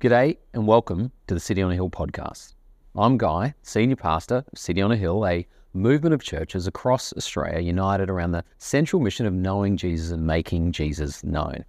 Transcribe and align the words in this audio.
G'day 0.00 0.36
and 0.54 0.64
welcome 0.64 1.10
to 1.26 1.34
the 1.34 1.40
City 1.40 1.60
on 1.60 1.72
a 1.72 1.74
Hill 1.74 1.90
podcast. 1.90 2.54
I'm 2.94 3.18
Guy, 3.18 3.52
Senior 3.64 3.96
Pastor 3.96 4.44
of 4.52 4.56
City 4.56 4.80
on 4.80 4.92
a 4.92 4.96
Hill, 4.96 5.26
a 5.26 5.44
movement 5.74 6.14
of 6.14 6.22
churches 6.22 6.68
across 6.68 7.12
Australia 7.14 7.58
united 7.58 8.08
around 8.08 8.30
the 8.30 8.44
central 8.58 9.02
mission 9.02 9.26
of 9.26 9.32
knowing 9.32 9.76
Jesus 9.76 10.12
and 10.12 10.24
making 10.24 10.70
Jesus 10.70 11.24
known. 11.24 11.64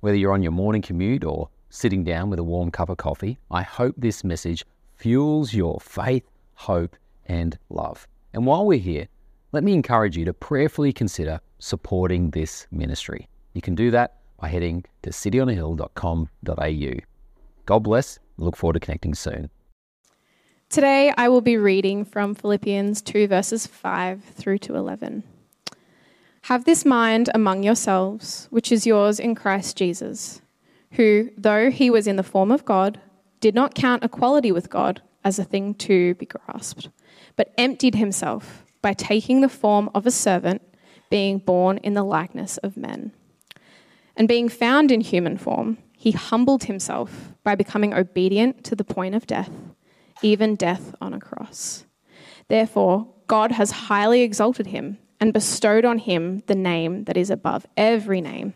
Whether 0.00 0.16
you're 0.16 0.32
on 0.32 0.42
your 0.42 0.52
morning 0.52 0.80
commute 0.80 1.22
or 1.22 1.50
sitting 1.68 2.02
down 2.02 2.30
with 2.30 2.38
a 2.38 2.42
warm 2.42 2.70
cup 2.70 2.88
of 2.88 2.96
coffee, 2.96 3.38
I 3.50 3.60
hope 3.60 3.94
this 3.98 4.24
message 4.24 4.64
fuels 4.94 5.52
your 5.52 5.80
faith, 5.80 6.24
hope, 6.54 6.96
and 7.26 7.58
love. 7.68 8.08
And 8.32 8.46
while 8.46 8.64
we're 8.64 8.78
here, 8.78 9.06
let 9.52 9.64
me 9.64 9.74
encourage 9.74 10.16
you 10.16 10.24
to 10.24 10.32
prayerfully 10.32 10.94
consider 10.94 11.38
supporting 11.58 12.30
this 12.30 12.66
ministry. 12.70 13.28
You 13.52 13.60
can 13.60 13.74
do 13.74 13.90
that 13.90 14.16
by 14.38 14.48
heading 14.48 14.86
to 15.02 15.10
cityonahill.com.au. 15.10 17.09
God 17.70 17.84
bless. 17.84 18.18
Look 18.36 18.56
forward 18.56 18.72
to 18.72 18.80
connecting 18.80 19.14
soon. 19.14 19.48
Today 20.70 21.14
I 21.16 21.28
will 21.28 21.40
be 21.40 21.56
reading 21.56 22.04
from 22.04 22.34
Philippians 22.34 23.00
2, 23.00 23.28
verses 23.28 23.64
5 23.68 24.24
through 24.24 24.58
to 24.58 24.74
11. 24.74 25.22
Have 26.42 26.64
this 26.64 26.84
mind 26.84 27.30
among 27.32 27.62
yourselves, 27.62 28.48
which 28.50 28.72
is 28.72 28.88
yours 28.88 29.20
in 29.20 29.36
Christ 29.36 29.76
Jesus, 29.76 30.42
who, 30.94 31.30
though 31.38 31.70
he 31.70 31.90
was 31.90 32.08
in 32.08 32.16
the 32.16 32.24
form 32.24 32.50
of 32.50 32.64
God, 32.64 32.98
did 33.38 33.54
not 33.54 33.76
count 33.76 34.02
equality 34.02 34.50
with 34.50 34.68
God 34.68 35.00
as 35.22 35.38
a 35.38 35.44
thing 35.44 35.74
to 35.74 36.14
be 36.14 36.26
grasped, 36.26 36.88
but 37.36 37.54
emptied 37.56 37.94
himself 37.94 38.64
by 38.82 38.94
taking 38.94 39.42
the 39.42 39.48
form 39.48 39.88
of 39.94 40.08
a 40.08 40.10
servant, 40.10 40.60
being 41.08 41.38
born 41.38 41.78
in 41.78 41.94
the 41.94 42.02
likeness 42.02 42.56
of 42.64 42.76
men. 42.76 43.12
And 44.16 44.26
being 44.26 44.48
found 44.48 44.90
in 44.90 45.02
human 45.02 45.38
form, 45.38 45.78
he 46.00 46.12
humbled 46.12 46.64
himself 46.64 47.34
by 47.44 47.54
becoming 47.54 47.92
obedient 47.92 48.64
to 48.64 48.74
the 48.74 48.82
point 48.82 49.14
of 49.14 49.26
death, 49.26 49.50
even 50.22 50.56
death 50.56 50.94
on 50.98 51.12
a 51.12 51.20
cross. 51.20 51.84
Therefore, 52.48 53.06
God 53.26 53.52
has 53.52 53.70
highly 53.70 54.22
exalted 54.22 54.68
him 54.68 54.96
and 55.20 55.34
bestowed 55.34 55.84
on 55.84 55.98
him 55.98 56.42
the 56.46 56.54
name 56.54 57.04
that 57.04 57.18
is 57.18 57.28
above 57.28 57.66
every 57.76 58.22
name, 58.22 58.54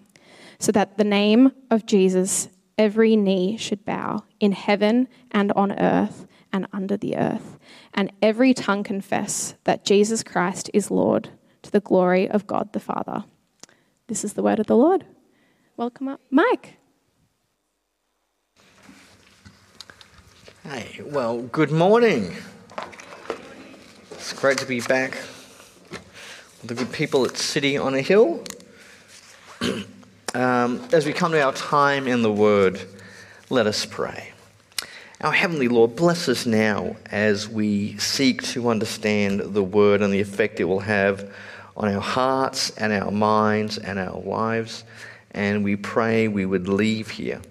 so 0.58 0.72
that 0.72 0.96
the 0.96 1.04
name 1.04 1.52
of 1.70 1.84
Jesus 1.84 2.48
every 2.78 3.14
knee 3.14 3.58
should 3.58 3.84
bow 3.84 4.24
in 4.40 4.52
heaven 4.52 5.06
and 5.30 5.52
on 5.52 5.78
earth 5.78 6.26
and 6.50 6.66
under 6.72 6.96
the 6.96 7.14
earth, 7.18 7.58
and 7.92 8.10
every 8.22 8.54
tongue 8.54 8.82
confess 8.82 9.54
that 9.64 9.84
Jesus 9.84 10.22
Christ 10.22 10.70
is 10.72 10.90
Lord 10.90 11.28
to 11.60 11.70
the 11.70 11.80
glory 11.80 12.26
of 12.26 12.46
God 12.46 12.72
the 12.72 12.80
Father. 12.80 13.24
This 14.06 14.24
is 14.24 14.32
the 14.32 14.42
word 14.42 14.60
of 14.60 14.66
the 14.66 14.78
Lord. 14.78 15.04
Welcome 15.76 16.08
up, 16.08 16.22
Mike. 16.30 16.78
Hey, 20.66 21.02
well, 21.04 21.42
good 21.42 21.70
morning. 21.70 22.34
It's 24.12 24.32
great 24.32 24.56
to 24.58 24.64
be 24.64 24.80
back 24.80 25.10
with 25.90 26.62
the 26.64 26.74
good 26.74 26.90
people 26.90 27.26
at 27.26 27.36
City 27.36 27.76
on 27.76 27.92
a 27.92 28.00
Hill. 28.00 28.42
um, 30.34 30.88
as 30.90 31.04
we 31.04 31.12
come 31.12 31.32
to 31.32 31.42
our 31.42 31.52
time 31.52 32.08
in 32.08 32.22
the 32.22 32.32
Word, 32.32 32.80
let 33.50 33.66
us 33.66 33.84
pray. 33.84 34.32
Our 35.20 35.32
Heavenly 35.32 35.68
Lord, 35.68 35.96
bless 35.96 36.30
us 36.30 36.46
now 36.46 36.96
as 37.10 37.46
we 37.46 37.98
seek 37.98 38.42
to 38.44 38.70
understand 38.70 39.40
the 39.40 39.62
Word 39.62 40.00
and 40.00 40.14
the 40.14 40.22
effect 40.22 40.60
it 40.60 40.64
will 40.64 40.80
have 40.80 41.30
on 41.76 41.92
our 41.92 42.00
hearts 42.00 42.70
and 42.78 42.90
our 42.90 43.10
minds 43.10 43.76
and 43.76 43.98
our 43.98 44.18
lives. 44.18 44.84
And 45.32 45.62
we 45.62 45.76
pray 45.76 46.26
we 46.26 46.46
would 46.46 46.68
leave 46.68 47.10
here 47.10 47.42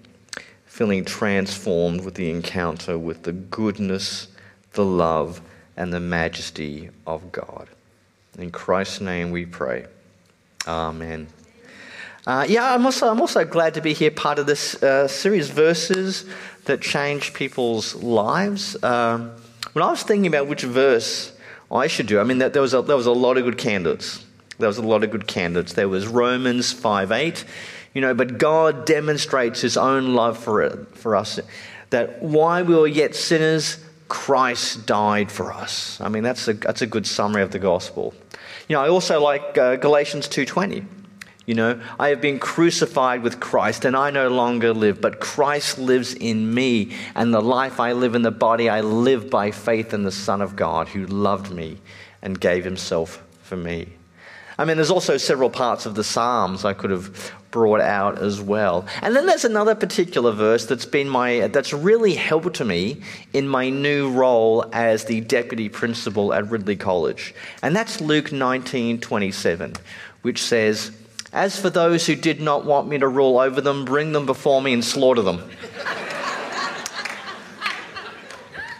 feeling 0.74 1.04
transformed 1.04 2.04
with 2.04 2.16
the 2.16 2.28
encounter 2.28 2.98
with 2.98 3.22
the 3.22 3.30
goodness, 3.30 4.26
the 4.72 4.84
love, 4.84 5.40
and 5.76 5.92
the 5.92 6.00
majesty 6.00 6.90
of 7.06 7.30
God. 7.30 7.68
In 8.38 8.50
Christ's 8.50 9.00
name 9.00 9.30
we 9.30 9.46
pray. 9.46 9.86
Amen. 10.66 11.28
Uh, 12.26 12.44
yeah, 12.48 12.74
I'm 12.74 12.84
also, 12.84 13.08
I'm 13.08 13.20
also 13.20 13.44
glad 13.44 13.74
to 13.74 13.80
be 13.80 13.92
here, 13.92 14.10
part 14.10 14.40
of 14.40 14.46
this 14.46 14.82
uh, 14.82 15.06
series, 15.06 15.48
Verses 15.48 16.24
that 16.64 16.80
Change 16.80 17.34
People's 17.34 17.94
Lives. 17.94 18.76
Um, 18.82 19.30
when 19.74 19.84
I 19.84 19.90
was 19.92 20.02
thinking 20.02 20.26
about 20.26 20.48
which 20.48 20.62
verse 20.62 21.38
I 21.70 21.86
should 21.86 22.08
do, 22.08 22.18
I 22.18 22.24
mean, 22.24 22.38
there 22.38 22.50
was 22.60 22.74
a, 22.74 22.82
there 22.82 22.96
was 22.96 23.06
a 23.06 23.12
lot 23.12 23.38
of 23.38 23.44
good 23.44 23.58
candidates. 23.58 24.26
There 24.58 24.68
was 24.68 24.78
a 24.78 24.82
lot 24.82 25.04
of 25.04 25.12
good 25.12 25.28
candidates. 25.28 25.74
There 25.74 25.88
was 25.88 26.08
Romans 26.08 26.72
5 26.72 27.12
8. 27.12 27.44
You 27.94 28.00
know, 28.00 28.12
but 28.12 28.38
God 28.38 28.84
demonstrates 28.84 29.60
his 29.60 29.76
own 29.76 30.14
love 30.14 30.36
for, 30.36 30.62
it, 30.62 30.96
for 30.96 31.16
us 31.16 31.38
that 31.90 32.22
while 32.22 32.64
we 32.64 32.74
were 32.74 32.88
yet 32.88 33.14
sinners, 33.14 33.78
Christ 34.08 34.84
died 34.84 35.30
for 35.30 35.52
us. 35.52 36.00
I 36.00 36.08
mean, 36.08 36.24
that's 36.24 36.46
a, 36.48 36.54
that's 36.54 36.82
a 36.82 36.86
good 36.86 37.06
summary 37.06 37.42
of 37.42 37.52
the 37.52 37.60
gospel. 37.60 38.12
You 38.68 38.74
know, 38.74 38.82
I 38.82 38.88
also 38.88 39.20
like 39.20 39.56
uh, 39.56 39.76
Galatians 39.76 40.28
2.20. 40.28 40.84
You 41.46 41.54
know, 41.54 41.80
I 41.98 42.08
have 42.08 42.22
been 42.22 42.38
crucified 42.38 43.22
with 43.22 43.38
Christ, 43.38 43.84
and 43.84 43.94
I 43.94 44.10
no 44.10 44.28
longer 44.28 44.72
live, 44.72 45.00
but 45.00 45.20
Christ 45.20 45.78
lives 45.78 46.14
in 46.14 46.54
me, 46.54 46.96
and 47.14 47.34
the 47.34 47.42
life 47.42 47.78
I 47.78 47.92
live 47.92 48.14
in 48.14 48.22
the 48.22 48.30
body, 48.30 48.70
I 48.70 48.80
live 48.80 49.28
by 49.28 49.50
faith 49.50 49.92
in 49.92 50.04
the 50.04 50.12
Son 50.12 50.40
of 50.40 50.56
God 50.56 50.88
who 50.88 51.04
loved 51.06 51.50
me 51.50 51.78
and 52.22 52.40
gave 52.40 52.64
himself 52.64 53.22
for 53.42 53.56
me. 53.56 53.92
I 54.58 54.64
mean, 54.64 54.76
there's 54.76 54.90
also 54.90 55.18
several 55.18 55.50
parts 55.50 55.84
of 55.84 55.96
the 55.96 56.04
Psalms 56.04 56.64
I 56.64 56.72
could 56.72 56.90
have 56.90 57.32
brought 57.54 57.80
out 57.80 58.20
as 58.20 58.40
well. 58.40 58.84
And 59.00 59.14
then 59.14 59.26
there's 59.26 59.44
another 59.44 59.76
particular 59.76 60.32
verse 60.32 60.66
that's 60.66 60.86
been 60.86 61.08
my 61.08 61.46
that's 61.46 61.72
really 61.72 62.14
helped 62.14 62.54
to 62.56 62.64
me 62.64 63.00
in 63.32 63.46
my 63.46 63.70
new 63.70 64.10
role 64.10 64.68
as 64.72 65.04
the 65.04 65.20
deputy 65.20 65.68
principal 65.68 66.34
at 66.34 66.50
Ridley 66.50 66.74
College. 66.74 67.32
And 67.62 67.76
that's 67.76 68.00
Luke 68.00 68.32
19:27, 68.32 69.76
which 70.22 70.42
says, 70.42 70.90
"As 71.32 71.56
for 71.56 71.70
those 71.70 72.06
who 72.06 72.16
did 72.16 72.40
not 72.40 72.64
want 72.64 72.88
me 72.88 72.98
to 72.98 73.06
rule 73.06 73.38
over 73.38 73.60
them, 73.60 73.84
bring 73.84 74.10
them 74.10 74.26
before 74.26 74.60
me 74.60 74.72
and 74.72 74.84
slaughter 74.84 75.22
them." 75.22 75.48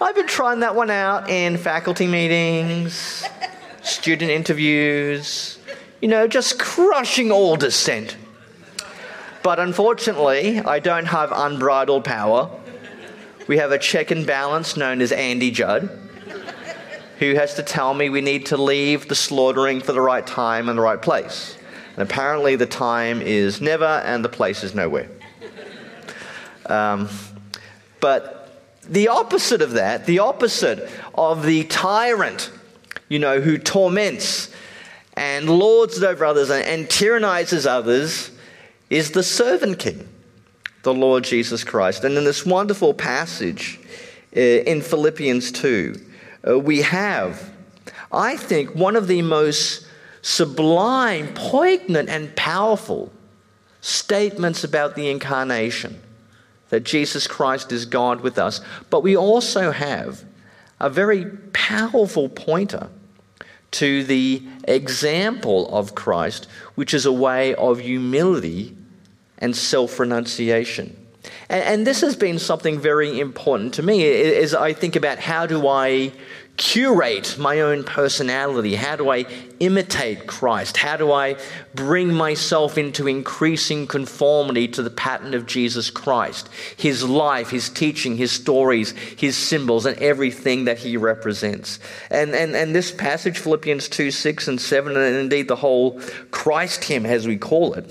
I've 0.01 0.17
been 0.17 0.27
trying 0.27 0.59
that 0.61 0.75
one 0.75 0.91
out 0.91 1.31
in 1.31 1.59
faculty 1.59 2.09
meetings, 2.09 3.23
student 3.83 4.33
interviews, 4.33 5.59
you 6.01 6.09
know, 6.09 6.27
just 6.27 6.59
crushing 6.59 7.31
all 7.31 7.55
dissent. 7.55 8.17
But 9.45 9.61
unfortunately, 9.61 10.59
I 10.61 10.79
don't 10.79 11.05
have 11.05 11.31
unbridled 11.31 12.03
power. 12.03 12.51
We 13.47 13.59
have 13.59 13.73
a 13.73 13.79
check 13.79 14.11
and 14.11 14.27
balance 14.27 14.75
known 14.75 15.03
as 15.03 15.13
Andy 15.13 15.51
Judd, 15.51 15.91
who 17.19 17.35
has 17.35 17.53
to 17.57 17.63
tell 17.63 17.93
me 17.93 18.09
we 18.09 18.23
need 18.23 18.47
to 18.47 18.57
leave 18.57 19.07
the 19.07 19.15
slaughtering 19.15 19.83
for 19.83 19.93
the 19.93 20.01
right 20.01 20.27
time 20.27 20.71
and 20.71 20.79
the 20.79 20.83
right 20.83 21.01
place. 21.01 21.59
And 21.93 22.11
apparently, 22.11 22.57
the 22.57 22.65
time 22.65 23.21
is 23.21 23.61
never 23.61 23.85
and 23.85 24.25
the 24.25 24.31
place 24.31 24.65
is 24.65 24.75
nowhere. 24.75 25.11
Um, 26.65 27.11
but 28.01 28.63
the 28.89 29.09
opposite 29.09 29.61
of 29.61 29.73
that, 29.73 30.07
the 30.07 30.21
opposite 30.21 30.91
of 31.13 31.45
the 31.45 31.65
tyrant, 31.65 32.51
you 33.11 33.19
know, 33.19 33.43
who 33.43 33.59
torments 33.59 34.51
and 35.19 35.51
lords 35.51 35.99
it 35.99 36.05
over 36.07 36.25
others 36.25 36.49
and, 36.49 36.65
and 36.65 36.87
tyrannizes 36.87 37.67
others 37.67 38.31
is 38.91 39.13
the 39.13 39.23
servant 39.23 39.79
king, 39.79 40.09
the 40.83 40.95
Lord 40.95 41.25
Jesus 41.25 41.65
Christ. 41.65 42.05
And 42.05 42.17
in 42.17 42.25
this 42.25 42.45
wonderful 42.45 42.95
passage 42.95 43.81
uh, 44.37 44.41
in 44.41 44.83
Philippians 44.83 45.53
2, 45.53 46.01
uh, 46.47 46.59
we 46.59 46.83
have, 46.83 47.51
I 48.13 48.37
think, 48.37 48.75
one 48.75 48.97
of 48.97 49.07
the 49.07 49.23
most 49.23 49.87
sublime, 50.23 51.33
poignant, 51.35 52.09
and 52.09 52.35
powerful 52.37 53.13
statements 53.81 54.65
about 54.65 54.95
the 54.95 55.11
incarnation 55.11 56.01
that 56.71 56.81
Jesus 56.81 57.27
Christ 57.27 57.73
is 57.73 57.85
God 57.85 58.23
with 58.23 58.39
us. 58.39 58.61
But 58.91 59.03
we 59.03 59.17
also 59.17 59.71
have 59.71 60.25
a 60.81 60.91
very 60.91 61.27
powerful 61.53 62.29
pointer 62.29 62.89
to 63.75 64.05
the 64.05 64.43
example 64.67 65.69
of 65.75 65.95
Christ, 65.95 66.49
which 66.75 66.95
is 66.95 67.07
a 67.07 67.13
way 67.13 67.55
of 67.55 67.81
humility 67.81 68.77
and 69.39 69.55
self 69.55 69.99
renunciation. 69.99 70.97
And, 71.49 71.63
and, 71.65 71.87
this 71.87 72.01
has 72.03 72.17
been 72.17 72.39
something 72.39 72.79
very 72.79 73.19
important 73.19 73.75
to 73.75 73.83
me 73.83 74.07
as 74.07 74.55
I 74.55 74.73
think 74.73 74.97
about 74.97 75.19
how 75.19 75.47
do 75.47 75.67
I 75.69 76.13
curate 76.57 77.37
my 77.39 77.61
own 77.61 77.85
personality? 77.85 78.75
How 78.75 78.97
do 78.97 79.11
I 79.11 79.27
imitate 79.59 80.27
Christ? 80.27 80.77
How 80.77 80.97
do 80.97 81.11
I 81.11 81.37
bring 81.75 82.13
myself 82.13 82.79
into 82.79 83.09
increasing 83.09 83.87
conformity 83.87 84.69
to 84.69 84.83
the 84.83 84.91
pattern 84.91 85.35
of 85.35 85.47
Jesus 85.47 85.91
Christ? 85.91 86.49
His 86.77 87.03
life, 87.03 87.51
his 87.51 87.69
teaching, 87.69 88.17
his 88.17 88.31
stories, 88.31 88.91
his 88.91 89.37
symbols, 89.37 89.87
and 89.87 89.97
everything 89.99 90.67
that 90.67 90.79
he 90.79 90.97
represents. 90.97 91.81
And, 92.11 92.35
and, 92.35 92.55
and 92.55 92.75
this 92.75 92.93
passage, 92.93 93.39
Philippians 93.39 93.89
2 93.89 94.11
6 94.11 94.49
and 94.49 94.61
7, 94.61 94.97
and 94.97 95.17
indeed 95.17 95.49
the 95.49 95.57
whole 95.57 96.01
Christ 96.31 96.85
hymn, 96.85 97.07
as 97.07 97.27
we 97.27 97.37
call 97.37 97.75
it, 97.75 97.91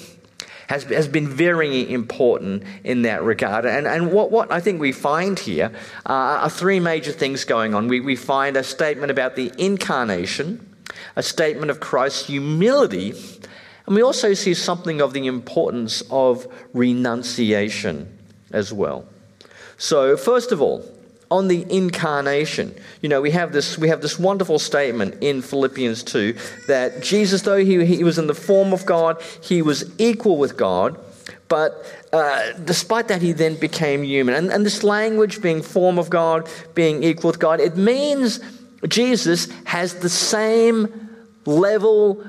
has, 0.67 0.83
has 0.83 1.07
been 1.07 1.27
very 1.27 1.91
important 1.91 2.63
in 2.83 3.03
that 3.03 3.23
regard. 3.23 3.65
And, 3.65 3.87
and 3.87 4.11
what, 4.11 4.31
what 4.31 4.51
I 4.51 4.59
think 4.59 4.79
we 4.79 4.91
find 4.91 5.37
here 5.37 5.71
uh, 6.05 6.43
are 6.43 6.49
three 6.49 6.79
major 6.79 7.11
things 7.11 7.45
going 7.45 7.73
on. 7.73 7.87
We, 7.87 7.99
we 7.99 8.15
find 8.15 8.57
a 8.57 8.63
statement 8.63 9.11
about 9.11 9.35
the 9.35 9.51
incarnation, 9.57 10.75
a 11.15 11.23
statement 11.23 11.71
of 11.71 11.79
Christ's 11.79 12.27
humility, 12.27 13.13
and 13.85 13.95
we 13.95 14.01
also 14.01 14.33
see 14.33 14.53
something 14.53 15.01
of 15.01 15.13
the 15.13 15.27
importance 15.27 16.03
of 16.09 16.47
renunciation 16.73 18.17
as 18.51 18.71
well. 18.71 19.05
So, 19.77 20.15
first 20.15 20.51
of 20.51 20.61
all, 20.61 20.85
on 21.33 21.47
the 21.47 21.65
incarnation. 21.75 22.75
You 23.01 23.09
know, 23.09 23.19
we 23.19 23.31
have 23.31 23.51
this, 23.51 23.75
we 23.75 23.89
have 23.89 24.01
this 24.01 24.19
wonderful 24.19 24.59
statement 24.59 25.15
in 25.21 25.41
Philippians 25.41 26.03
2 26.03 26.35
that 26.67 27.01
Jesus, 27.01 27.41
though 27.41 27.57
he, 27.57 27.83
he 27.85 28.03
was 28.03 28.19
in 28.19 28.27
the 28.27 28.35
form 28.35 28.71
of 28.71 28.85
God, 28.85 29.19
he 29.41 29.63
was 29.63 29.91
equal 29.97 30.37
with 30.37 30.55
God, 30.55 30.99
but 31.49 31.83
uh, 32.13 32.51
despite 32.63 33.07
that, 33.07 33.23
he 33.23 33.31
then 33.31 33.55
became 33.55 34.03
human. 34.03 34.35
And, 34.35 34.51
and 34.51 34.63
this 34.63 34.83
language, 34.83 35.41
being 35.41 35.63
form 35.63 35.97
of 35.97 36.11
God, 36.11 36.47
being 36.75 37.03
equal 37.03 37.31
with 37.31 37.39
God, 37.39 37.59
it 37.59 37.75
means 37.75 38.39
Jesus 38.87 39.49
has 39.65 39.95
the 39.95 40.09
same 40.09 40.87
level, 41.45 42.23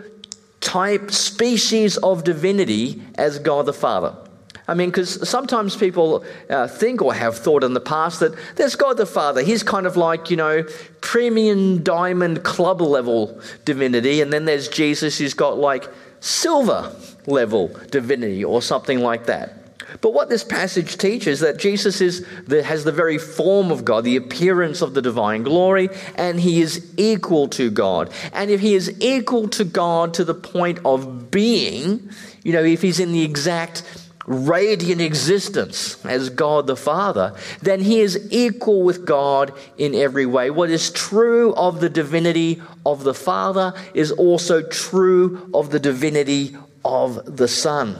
type, 0.61 1.11
species 1.11 1.99
of 1.99 2.25
divinity 2.25 3.03
as 3.17 3.39
God 3.39 3.67
the 3.67 3.75
Father. 3.75 4.17
I 4.66 4.75
mean, 4.75 4.88
because 4.88 5.28
sometimes 5.28 5.76
people 5.76 6.25
uh, 6.49 6.66
think 6.66 7.02
or 7.02 7.12
have 7.12 7.37
thought 7.37 7.64
in 7.64 7.75
the 7.75 7.81
past 7.81 8.20
that 8.20 8.34
there's 8.56 8.76
God 8.76 8.96
the 8.96 9.06
Father. 9.06 9.43
He's 9.43 9.62
kind 9.62 9.87
of 9.87 9.96
like, 9.96 10.31
you 10.31 10.37
know, 10.37 10.64
premium 11.02 11.82
diamond 11.82 12.44
club 12.44 12.81
level 12.81 13.38
divinity. 13.66 14.22
And 14.22 14.32
then 14.32 14.46
there's 14.46 14.69
Jesus 14.69 15.19
who's 15.19 15.34
got 15.34 15.58
like 15.58 15.87
silver 16.20 16.96
level 17.26 17.69
divinity 17.90 18.43
or 18.43 18.62
something 18.62 19.00
like 19.00 19.26
that. 19.26 19.61
But 20.00 20.12
what 20.12 20.28
this 20.28 20.43
passage 20.43 20.96
teaches 20.96 21.40
that 21.40 21.58
Jesus 21.58 22.00
is 22.00 22.26
the, 22.46 22.62
has 22.62 22.84
the 22.84 22.93
very 22.93 23.19
form 23.19 23.70
of 23.70 23.84
God, 23.84 24.05
the 24.05 24.17
appearance 24.17 24.82
of 24.82 24.94
the 24.94 25.02
divine 25.02 25.43
glory, 25.43 25.88
and 26.17 26.40
he 26.40 26.60
is 26.60 26.93
equal 26.96 27.49
to 27.49 27.70
God. 27.70 28.10
And 28.32 28.50
if 28.50 28.60
he 28.60 28.75
is 28.75 29.00
equal 29.00 29.49
to 29.50 29.64
God 29.64 30.14
to 30.14 30.25
the 30.25 30.34
point 30.34 30.81
of 30.84 31.31
being, 31.31 32.10
you 32.43 32.52
know, 32.52 32.64
if 32.64 32.82
he's 32.82 32.99
in 32.99 33.12
the 33.12 33.22
exact 33.22 33.82
radiant 34.26 35.00
existence 35.00 36.05
as 36.05 36.31
God 36.31 36.67
the 36.67 36.76
Father, 36.76 37.35
then 37.62 37.81
he 37.81 38.00
is 38.00 38.29
equal 38.31 38.82
with 38.82 39.05
God 39.05 39.53
in 39.76 39.94
every 39.94 40.26
way. 40.26 40.50
What 40.50 40.71
is 40.71 40.91
true 40.91 41.55
of 41.55 41.81
the 41.81 41.91
divinity 41.91 42.62
of 42.87 43.05
the 43.05 43.15
Father 43.15 43.75
is 43.93 44.11
also 44.12 44.62
true 44.62 45.50
of 45.53 45.71
the 45.71 45.81
divinity 45.81 46.56
of 46.85 47.37
the 47.37 47.49
Son. 47.49 47.99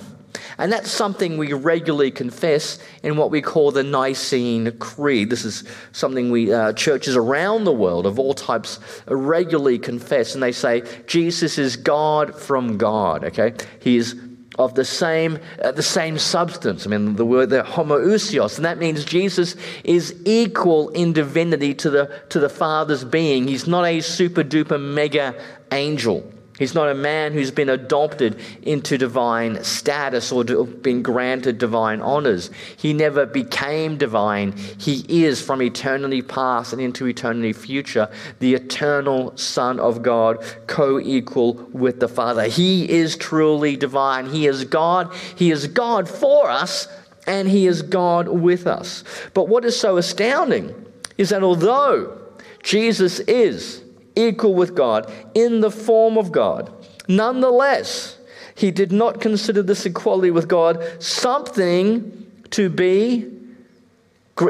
And 0.57 0.73
that's 0.73 0.91
something 0.91 1.37
we 1.37 1.53
regularly 1.53 2.11
confess 2.11 2.79
in 3.03 3.17
what 3.17 3.31
we 3.31 3.43
call 3.43 3.73
the 3.73 3.83
Nicene 3.83 4.79
Creed. 4.79 5.31
This 5.31 5.45
is 5.45 5.65
something 5.93 6.31
we 6.31 6.53
uh, 6.53 6.73
churches 6.75 7.17
around 7.17 7.65
the 7.65 7.73
world 7.73 8.07
of 8.07 8.19
all 8.19 8.35
types 8.35 8.79
regularly 9.09 9.79
confess, 9.79 10.35
and 10.35 10.43
they 10.43 10.53
say 10.53 10.85
Jesus 11.07 11.59
is 11.59 11.77
God 11.77 12.39
from 12.39 12.79
God. 12.79 13.25
Okay, 13.25 13.55
He 13.81 13.97
is 13.97 14.15
of 14.59 14.75
the 14.75 14.85
same, 14.85 15.39
uh, 15.63 15.73
the 15.73 15.83
same 15.83 16.19
substance. 16.19 16.87
I 16.87 16.91
mean, 16.91 17.17
the 17.17 17.25
word 17.25 17.51
the 17.51 17.63
homoousios, 17.63 18.57
and 18.57 18.65
that 18.65 18.79
means 18.79 19.05
Jesus 19.05 19.57
is 19.85 20.15
equal 20.25 20.91
in 20.91 21.13
divinity 21.13 21.75
to 21.75 21.91
the, 21.91 22.21
to 22.31 22.41
the 22.41 22.49
Father's 22.49 23.05
being. 23.05 23.49
He's 23.49 23.67
not 23.67 23.85
a 23.85 24.01
super 24.01 24.45
duper 24.45 24.81
mega 24.81 25.35
angel. 25.73 26.34
He's 26.59 26.75
not 26.75 26.89
a 26.89 26.95
man 26.95 27.33
who's 27.33 27.51
been 27.51 27.69
adopted 27.69 28.39
into 28.63 28.97
divine 28.97 29.65
status 29.65 30.31
or 30.31 30.45
been 30.45 31.03
granted 31.03 31.59
divine 31.59 32.01
honors. 32.01 32.49
He 32.77 32.93
never 32.93 33.27
became 33.27 33.99
divine. 33.99 34.53
He 34.79 35.25
is 35.25 35.43
from 35.43 35.61
eternity 35.61 36.23
past 36.23 36.73
and 36.73 36.81
into 36.81 37.07
eternity 37.07 37.53
future 37.53 38.09
the 38.39 38.55
eternal 38.55 39.37
Son 39.37 39.81
of 39.81 40.03
God, 40.03 40.45
co 40.69 41.01
equal 41.01 41.55
with 41.73 41.99
the 41.99 42.09
Father. 42.09 42.45
He 42.45 42.89
is 42.89 43.17
truly 43.17 43.77
divine. 43.77 44.27
He 44.27 44.47
is 44.47 44.65
God. 44.65 45.13
He 45.35 45.51
is 45.51 45.67
God 45.67 46.09
for 46.09 46.49
us 46.49 46.87
and 47.27 47.49
He 47.49 47.67
is 47.67 47.83
God 47.83 48.29
with 48.29 48.69
us. 48.69 49.03
But 49.35 49.49
what 49.49 49.65
is 49.65 49.79
so 49.79 49.97
astounding 49.97 50.73
is 51.19 51.31
that 51.31 51.43
although 51.43 52.17
Jesus 52.63 53.19
is 53.21 53.84
equal 54.17 54.55
with 54.55 54.75
God, 54.75 55.13
in 55.35 55.61
the 55.61 55.71
form 55.71 56.17
of 56.17 56.33
God. 56.33 56.73
Nonetheless, 57.09 58.19
he 58.55 58.71
did 58.71 58.93
not 58.93 59.21
consider 59.21 59.63
this 59.63 59.85
equality 59.85 60.31
with 60.31 60.49
God 60.49 60.83
something 61.03 62.31
to 62.51 62.69
be 62.69 63.31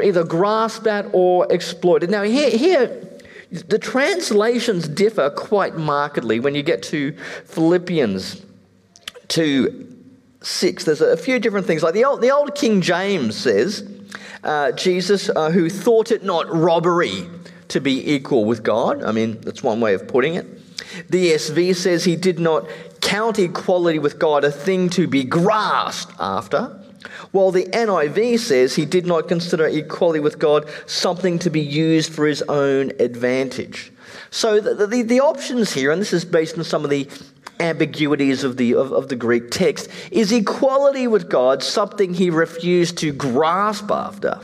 either 0.03 0.23
grasped 0.23 0.87
at 0.87 1.05
or 1.11 1.51
exploited. 1.51 2.09
Now, 2.09 2.23
here, 2.23 2.49
here 2.49 3.05
the 3.51 3.79
translations 3.79 4.87
differ 4.87 5.29
quite 5.29 5.75
markedly 5.75 6.39
when 6.39 6.55
you 6.55 6.63
get 6.63 6.83
to 6.83 7.15
Philippians 7.45 8.41
2 9.27 9.91
6. 10.41 10.83
There's 10.83 11.01
a 11.01 11.17
few 11.17 11.39
different 11.39 11.65
things. 11.65 11.81
Like 11.81 11.95
the 11.95 12.05
old, 12.05 12.21
the 12.21 12.29
old 12.29 12.53
King 12.53 12.81
James 12.81 13.35
says, 13.35 13.89
uh, 14.43 14.71
Jesus, 14.73 15.29
uh, 15.35 15.49
who 15.49 15.69
thought 15.69 16.11
it 16.11 16.23
not 16.23 16.53
robbery 16.53 17.27
to 17.69 17.81
be 17.81 18.13
equal 18.13 18.45
with 18.45 18.63
God. 18.63 19.03
I 19.03 19.11
mean, 19.11 19.39
that's 19.41 19.63
one 19.63 19.79
way 19.79 19.93
of 19.93 20.07
putting 20.07 20.35
it. 20.35 20.45
The 21.09 21.31
ESV 21.31 21.75
says 21.75 22.05
he 22.05 22.15
did 22.15 22.39
not 22.39 22.67
count 23.01 23.39
equality 23.39 23.99
with 23.99 24.19
God 24.19 24.43
a 24.43 24.51
thing 24.51 24.89
to 24.89 25.07
be 25.07 25.23
grasped 25.23 26.13
after, 26.19 26.79
while 27.31 27.51
the 27.51 27.65
NIV 27.65 28.39
says 28.39 28.75
he 28.75 28.85
did 28.85 29.05
not 29.05 29.27
consider 29.27 29.67
equality 29.67 30.19
with 30.19 30.39
God 30.39 30.69
something 30.85 31.39
to 31.39 31.49
be 31.49 31.61
used 31.61 32.13
for 32.13 32.25
his 32.25 32.41
own 32.43 32.91
advantage. 32.99 33.91
So 34.31 34.59
the, 34.59 34.87
the, 34.87 35.01
the 35.01 35.19
options 35.19 35.73
here, 35.73 35.91
and 35.91 36.01
this 36.01 36.13
is 36.13 36.25
based 36.25 36.57
on 36.57 36.63
some 36.63 36.83
of 36.83 36.89
the 36.89 37.07
ambiguities 37.59 38.43
of 38.43 38.57
the, 38.57 38.75
of, 38.75 38.91
of 38.91 39.07
the 39.07 39.15
Greek 39.15 39.51
text, 39.51 39.89
is 40.11 40.31
equality 40.31 41.07
with 41.07 41.29
God 41.29 41.63
something 41.63 42.13
he 42.13 42.29
refused 42.29 42.97
to 42.99 43.13
grasp 43.13 43.89
after? 43.91 44.41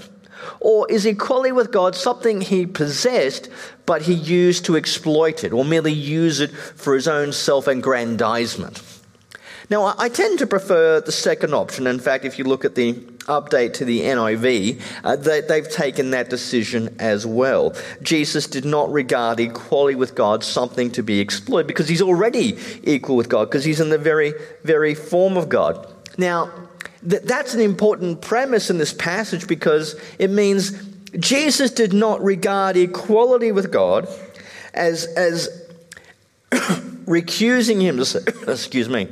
Or 0.59 0.89
is 0.89 1.05
equality 1.05 1.51
with 1.51 1.71
God 1.71 1.95
something 1.95 2.41
he 2.41 2.65
possessed, 2.65 3.49
but 3.85 4.03
he 4.03 4.13
used 4.13 4.65
to 4.65 4.75
exploit 4.75 5.43
it, 5.43 5.53
or 5.53 5.65
merely 5.65 5.93
use 5.93 6.39
it 6.39 6.51
for 6.51 6.95
his 6.95 7.07
own 7.07 7.33
self 7.33 7.67
aggrandizement? 7.67 8.81
Now, 9.71 9.95
I 9.97 10.09
tend 10.09 10.39
to 10.39 10.47
prefer 10.47 10.99
the 10.99 11.13
second 11.13 11.53
option. 11.53 11.87
In 11.87 11.97
fact, 11.97 12.25
if 12.25 12.37
you 12.37 12.43
look 12.43 12.65
at 12.65 12.75
the 12.75 12.91
update 13.27 13.71
to 13.75 13.85
the 13.85 14.01
NIV, 14.01 14.81
uh, 15.05 15.15
they, 15.15 15.41
have 15.47 15.69
taken 15.69 16.11
that 16.11 16.29
decision 16.29 16.93
as 16.99 17.25
well. 17.25 17.73
Jesus 18.01 18.47
did 18.47 18.65
not 18.65 18.91
regard 18.91 19.39
equality 19.39 19.95
with 19.95 20.13
God 20.13 20.43
something 20.43 20.91
to 20.91 21.01
be 21.01 21.21
exploited 21.21 21.67
because 21.67 21.87
he's 21.87 22.01
already 22.01 22.57
equal 22.83 23.15
with 23.15 23.29
God, 23.29 23.45
because 23.45 23.63
he's 23.63 23.79
in 23.79 23.89
the 23.89 23.97
very, 23.97 24.33
very 24.65 24.93
form 24.93 25.37
of 25.37 25.47
God. 25.47 25.87
Now, 26.17 26.51
that's 27.03 27.53
an 27.53 27.61
important 27.61 28.21
premise 28.21 28.69
in 28.69 28.77
this 28.77 28.93
passage 28.93 29.47
because 29.47 29.99
it 30.19 30.29
means 30.29 30.71
Jesus 31.19 31.71
did 31.71 31.93
not 31.93 32.23
regard 32.23 32.77
equality 32.77 33.51
with 33.51 33.71
God 33.71 34.07
as, 34.73 35.05
as 35.05 35.67
recusing 36.51 37.81
him, 37.81 37.99
excuse 38.47 38.87
me. 38.87 39.07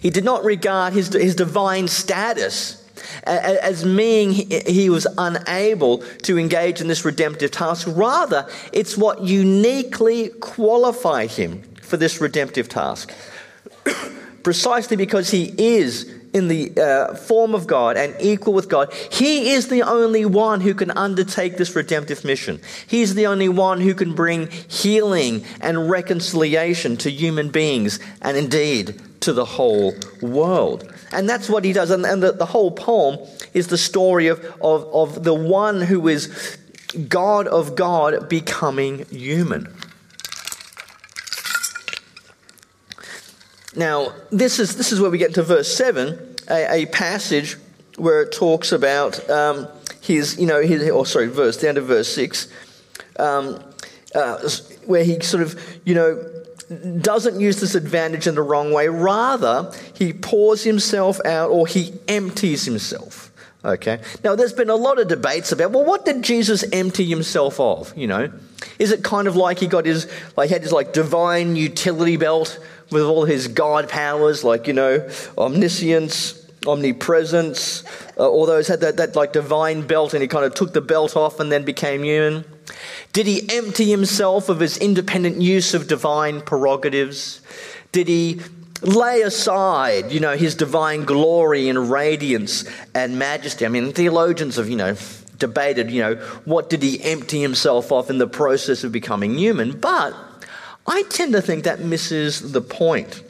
He 0.00 0.10
did 0.10 0.24
not 0.24 0.44
regard 0.44 0.92
his, 0.92 1.12
his 1.12 1.34
divine 1.34 1.88
status 1.88 2.82
as 3.24 3.84
meaning 3.84 4.32
he 4.32 4.90
was 4.90 5.06
unable 5.18 5.98
to 6.22 6.38
engage 6.38 6.80
in 6.80 6.88
this 6.88 7.04
redemptive 7.04 7.50
task. 7.50 7.88
Rather, 7.90 8.48
it's 8.72 8.96
what 8.96 9.22
uniquely 9.22 10.28
qualified 10.40 11.30
him 11.30 11.62
for 11.82 11.96
this 11.96 12.20
redemptive 12.20 12.68
task. 12.68 13.12
Precisely 14.42 14.96
because 14.96 15.30
he 15.30 15.52
is 15.58 16.15
in 16.36 16.48
the 16.48 16.70
uh, 16.78 17.14
form 17.14 17.54
of 17.54 17.66
God 17.66 17.96
and 17.96 18.14
equal 18.20 18.52
with 18.52 18.68
God, 18.68 18.92
He 19.10 19.52
is 19.52 19.68
the 19.68 19.82
only 19.82 20.26
one 20.26 20.60
who 20.60 20.74
can 20.74 20.90
undertake 20.90 21.56
this 21.56 21.74
redemptive 21.74 22.26
mission. 22.26 22.60
He's 22.86 23.14
the 23.14 23.26
only 23.26 23.48
one 23.48 23.80
who 23.80 23.94
can 23.94 24.14
bring 24.14 24.50
healing 24.68 25.44
and 25.62 25.88
reconciliation 25.88 26.98
to 26.98 27.10
human 27.10 27.48
beings 27.48 27.98
and 28.20 28.36
indeed 28.36 29.00
to 29.20 29.32
the 29.32 29.46
whole 29.46 29.94
world. 30.20 30.92
And 31.10 31.26
that's 31.26 31.48
what 31.48 31.64
He 31.64 31.72
does. 31.72 31.90
And, 31.90 32.04
and 32.04 32.22
the, 32.22 32.32
the 32.32 32.46
whole 32.46 32.70
poem 32.70 33.18
is 33.54 33.68
the 33.68 33.78
story 33.78 34.26
of, 34.26 34.44
of, 34.60 34.84
of 34.92 35.24
the 35.24 35.34
one 35.34 35.80
who 35.80 36.06
is 36.06 36.58
God 37.08 37.46
of 37.46 37.76
God 37.76 38.28
becoming 38.28 39.06
human. 39.06 39.74
Now, 43.76 44.14
this 44.30 44.58
is, 44.58 44.76
this 44.76 44.90
is 44.90 45.00
where 45.00 45.10
we 45.10 45.18
get 45.18 45.34
to 45.34 45.42
verse 45.42 45.76
7, 45.76 46.25
a, 46.50 46.82
a 46.82 46.86
passage 46.86 47.56
where 47.96 48.22
it 48.22 48.32
talks 48.32 48.72
about 48.72 49.28
um, 49.30 49.68
his, 50.00 50.38
you 50.38 50.46
know, 50.46 50.60
his, 50.60 50.88
or 50.90 51.06
sorry, 51.06 51.26
verse, 51.26 51.62
end 51.64 51.78
of 51.78 51.86
verse 51.86 52.12
6, 52.14 52.48
um, 53.18 53.62
uh, 54.14 54.48
where 54.86 55.04
he 55.04 55.20
sort 55.20 55.42
of, 55.42 55.58
you 55.84 55.94
know, 55.94 56.32
doesn't 57.00 57.40
use 57.40 57.60
this 57.60 57.74
advantage 57.74 58.26
in 58.26 58.34
the 58.34 58.42
wrong 58.42 58.72
way. 58.72 58.88
Rather, 58.88 59.72
he 59.94 60.12
pours 60.12 60.64
himself 60.64 61.24
out 61.24 61.50
or 61.50 61.66
he 61.66 61.94
empties 62.08 62.64
himself. 62.64 63.30
Okay. 63.66 64.00
Now, 64.22 64.36
there's 64.36 64.52
been 64.52 64.70
a 64.70 64.76
lot 64.76 65.00
of 65.00 65.08
debates 65.08 65.50
about, 65.50 65.72
well, 65.72 65.84
what 65.84 66.04
did 66.04 66.22
Jesus 66.22 66.64
empty 66.72 67.04
himself 67.04 67.58
of? 67.58 67.92
You 67.96 68.06
know, 68.06 68.32
is 68.78 68.92
it 68.92 69.02
kind 69.02 69.26
of 69.26 69.34
like 69.34 69.58
he 69.58 69.66
got 69.66 69.84
his, 69.84 70.08
like, 70.36 70.50
had 70.50 70.62
his, 70.62 70.70
like, 70.70 70.92
divine 70.92 71.56
utility 71.56 72.16
belt 72.16 72.60
with 72.92 73.02
all 73.02 73.24
his 73.24 73.48
God 73.48 73.88
powers, 73.88 74.44
like, 74.44 74.68
you 74.68 74.72
know, 74.72 75.10
omniscience, 75.36 76.46
omnipresence, 76.64 77.82
uh, 78.16 78.28
all 78.28 78.46
those 78.46 78.68
had 78.68 78.80
that, 78.80 78.98
that, 78.98 79.16
like, 79.16 79.32
divine 79.32 79.84
belt, 79.84 80.14
and 80.14 80.22
he 80.22 80.28
kind 80.28 80.44
of 80.44 80.54
took 80.54 80.72
the 80.72 80.80
belt 80.80 81.16
off 81.16 81.40
and 81.40 81.50
then 81.50 81.64
became 81.64 82.04
human? 82.04 82.44
Did 83.12 83.26
he 83.26 83.48
empty 83.50 83.90
himself 83.90 84.48
of 84.48 84.60
his 84.60 84.78
independent 84.78 85.42
use 85.42 85.74
of 85.74 85.88
divine 85.88 86.40
prerogatives? 86.40 87.40
Did 87.90 88.06
he 88.06 88.40
lay 88.82 89.22
aside, 89.22 90.12
you 90.12 90.20
know, 90.20 90.36
his 90.36 90.54
divine 90.54 91.04
glory 91.04 91.68
and 91.68 91.90
radiance 91.90 92.64
and 92.94 93.18
majesty. 93.18 93.64
I 93.64 93.68
mean, 93.68 93.92
theologians 93.92 94.56
have, 94.56 94.68
you 94.68 94.76
know, 94.76 94.96
debated, 95.38 95.90
you 95.90 96.02
know, 96.02 96.14
what 96.44 96.70
did 96.70 96.82
he 96.82 97.02
empty 97.02 97.40
himself 97.40 97.92
of 97.92 98.10
in 98.10 98.18
the 98.18 98.26
process 98.26 98.84
of 98.84 98.92
becoming 98.92 99.38
human? 99.38 99.78
But 99.78 100.14
I 100.86 101.02
tend 101.04 101.32
to 101.32 101.42
think 101.42 101.64
that 101.64 101.80
misses 101.80 102.52
the 102.52 102.60
point. 102.60 103.22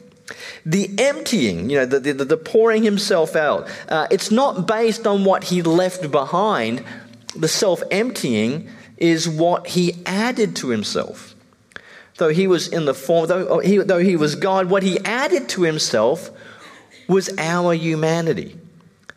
The 0.65 0.93
emptying, 0.99 1.69
you 1.69 1.77
know, 1.77 1.85
the, 1.85 1.99
the, 1.99 2.25
the 2.25 2.37
pouring 2.37 2.83
himself 2.83 3.35
out, 3.35 3.69
uh, 3.87 4.07
it's 4.11 4.31
not 4.31 4.67
based 4.67 5.07
on 5.07 5.23
what 5.23 5.45
he 5.45 5.61
left 5.61 6.11
behind. 6.11 6.83
The 7.35 7.47
self 7.47 7.81
emptying 7.91 8.69
is 8.97 9.29
what 9.29 9.67
he 9.67 9.95
added 10.05 10.55
to 10.57 10.69
himself 10.69 11.35
though 12.17 12.29
he 12.29 12.47
was 12.47 12.67
in 12.67 12.85
the 12.85 12.93
form, 12.93 13.27
though 13.27 13.47
oh, 13.47 13.59
he, 13.59 13.77
though 13.77 13.99
he 13.99 14.15
was 14.15 14.35
God, 14.35 14.69
what 14.69 14.83
he 14.83 14.99
added 15.05 15.49
to 15.49 15.63
himself 15.63 16.29
was 17.07 17.29
our 17.37 17.73
humanity. 17.73 18.57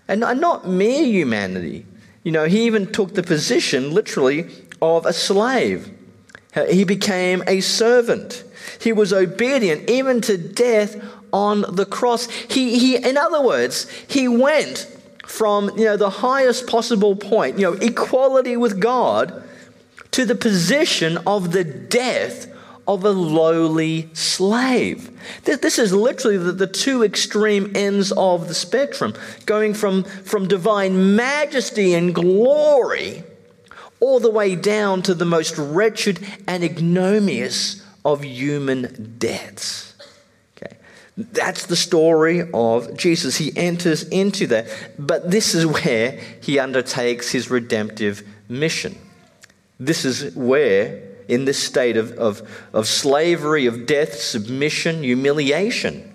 And 0.06 0.20
not 0.20 0.66
mere 0.66 1.04
humanity. 1.04 1.86
You 2.24 2.32
know, 2.32 2.44
he 2.44 2.66
even 2.66 2.90
took 2.90 3.14
the 3.14 3.22
position, 3.22 3.92
literally, 3.92 4.46
of 4.82 5.06
a 5.06 5.12
slave. 5.12 5.90
He 6.68 6.84
became 6.84 7.42
a 7.46 7.60
servant. 7.60 8.44
He 8.80 8.92
was 8.92 9.12
obedient 9.12 9.88
even 9.88 10.20
to 10.22 10.36
death 10.36 11.02
on 11.32 11.64
the 11.76 11.86
cross. 11.86 12.28
He, 12.28 12.78
he, 12.78 12.96
in 12.96 13.16
other 13.16 13.40
words, 13.40 13.88
he 14.08 14.26
went 14.26 14.86
from 15.24 15.70
you 15.78 15.84
know, 15.84 15.96
the 15.96 16.10
highest 16.10 16.66
possible 16.66 17.14
point, 17.14 17.58
you 17.58 17.70
know, 17.70 17.74
equality 17.74 18.56
with 18.56 18.80
God, 18.80 19.44
to 20.10 20.24
the 20.24 20.34
position 20.34 21.18
of 21.18 21.52
the 21.52 21.62
death 21.62 22.48
of 22.86 23.04
a 23.04 23.10
lowly 23.10 24.08
slave. 24.14 25.10
This 25.44 25.78
is 25.78 25.92
literally 25.92 26.38
the, 26.38 26.66
two 26.66 27.04
extreme 27.04 27.72
ends 27.74 28.12
of 28.12 28.48
the 28.48 28.54
spectrum, 28.54 29.14
going 29.46 29.74
from, 29.74 30.04
from 30.04 30.48
divine 30.48 31.16
majesty 31.16 31.94
and 31.94 32.14
glory 32.14 33.24
all 34.00 34.18
the 34.18 34.30
way 34.30 34.56
down 34.56 35.02
to 35.02 35.14
the 35.14 35.24
most 35.24 35.56
wretched 35.58 36.26
and 36.46 36.64
ignominious 36.64 37.84
of 38.04 38.24
human 38.24 39.16
deaths. 39.18 39.94
Okay. 40.56 40.76
That's 41.16 41.66
the 41.66 41.76
story 41.76 42.50
of 42.52 42.96
Jesus. 42.96 43.36
He 43.36 43.52
enters 43.56 44.04
into 44.04 44.46
that, 44.48 44.68
but 44.98 45.30
this 45.30 45.54
is 45.54 45.66
where 45.66 46.18
he 46.40 46.58
undertakes 46.58 47.30
his 47.30 47.50
redemptive 47.50 48.22
mission. 48.48 48.96
This 49.78 50.04
is 50.04 50.34
where 50.34 51.09
in 51.30 51.44
this 51.44 51.62
state 51.62 51.96
of, 51.96 52.12
of, 52.12 52.42
of 52.72 52.86
slavery, 52.86 53.66
of 53.66 53.86
death, 53.86 54.14
submission, 54.14 55.02
humiliation, 55.02 56.12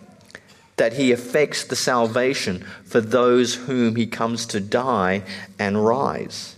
that 0.77 0.93
he 0.93 1.11
effects 1.11 1.63
the 1.63 1.75
salvation 1.75 2.65
for 2.83 2.99
those 2.99 3.55
whom 3.55 3.95
he 3.95 4.05
comes 4.05 4.45
to 4.45 4.59
die 4.59 5.23
and 5.57 5.85
rise. 5.85 6.57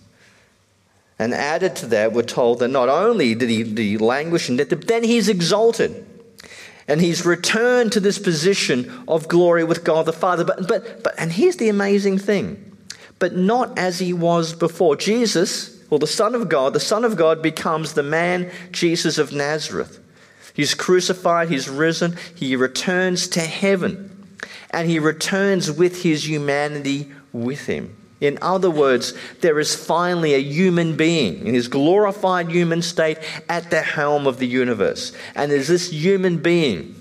And 1.19 1.33
added 1.33 1.75
to 1.77 1.85
that, 1.87 2.13
we're 2.13 2.23
told 2.23 2.59
that 2.59 2.69
not 2.69 2.89
only 2.89 3.35
did 3.35 3.49
he, 3.49 3.63
did 3.63 3.77
he 3.77 3.97
languish 3.97 4.49
in 4.49 4.57
death, 4.57 4.69
but 4.69 4.87
then 4.87 5.03
he's 5.03 5.29
exalted. 5.29 6.05
And 6.87 7.01
he's 7.01 7.25
returned 7.25 7.91
to 7.91 7.99
this 7.99 8.17
position 8.17 9.03
of 9.07 9.27
glory 9.27 9.63
with 9.63 9.83
God 9.83 10.05
the 10.05 10.13
Father. 10.13 10.43
But, 10.43 10.67
but, 10.67 11.03
but, 11.03 11.13
and 11.19 11.31
here's 11.31 11.57
the 11.57 11.69
amazing 11.69 12.17
thing 12.17 12.63
but 13.19 13.35
not 13.35 13.77
as 13.77 13.99
he 13.99 14.13
was 14.13 14.53
before. 14.53 14.95
Jesus 14.95 15.76
well, 15.89 15.99
the 15.99 16.07
Son 16.07 16.35
of 16.35 16.49
God, 16.49 16.73
the 16.73 16.79
Son 16.79 17.05
of 17.05 17.15
God 17.15 17.41
becomes 17.41 17.93
the 17.93 18.03
man 18.03 18.51
Jesus 18.71 19.17
of 19.17 19.31
Nazareth. 19.31 20.03
He's 20.53 20.73
crucified, 20.73 21.49
he's 21.49 21.69
risen, 21.69 22.17
he 22.35 22.55
returns 22.55 23.27
to 23.29 23.41
heaven, 23.41 24.27
and 24.71 24.89
he 24.89 24.99
returns 24.99 25.71
with 25.71 26.03
his 26.03 26.27
humanity 26.27 27.11
with 27.31 27.67
him. 27.67 27.95
In 28.19 28.39
other 28.41 28.71
words, 28.71 29.13
there 29.41 29.59
is 29.59 29.75
finally 29.75 30.33
a 30.33 30.39
human 30.39 30.97
being 30.97 31.45
in 31.45 31.53
his 31.53 31.67
glorified 31.67 32.49
human 32.49 32.81
state 32.81 33.19
at 33.47 33.69
the 33.69 33.81
helm 33.81 34.25
of 34.25 34.39
the 34.39 34.47
universe. 34.47 35.13
And 35.35 35.51
there's 35.51 35.67
this 35.67 35.91
human 35.91 36.37
being 36.37 36.96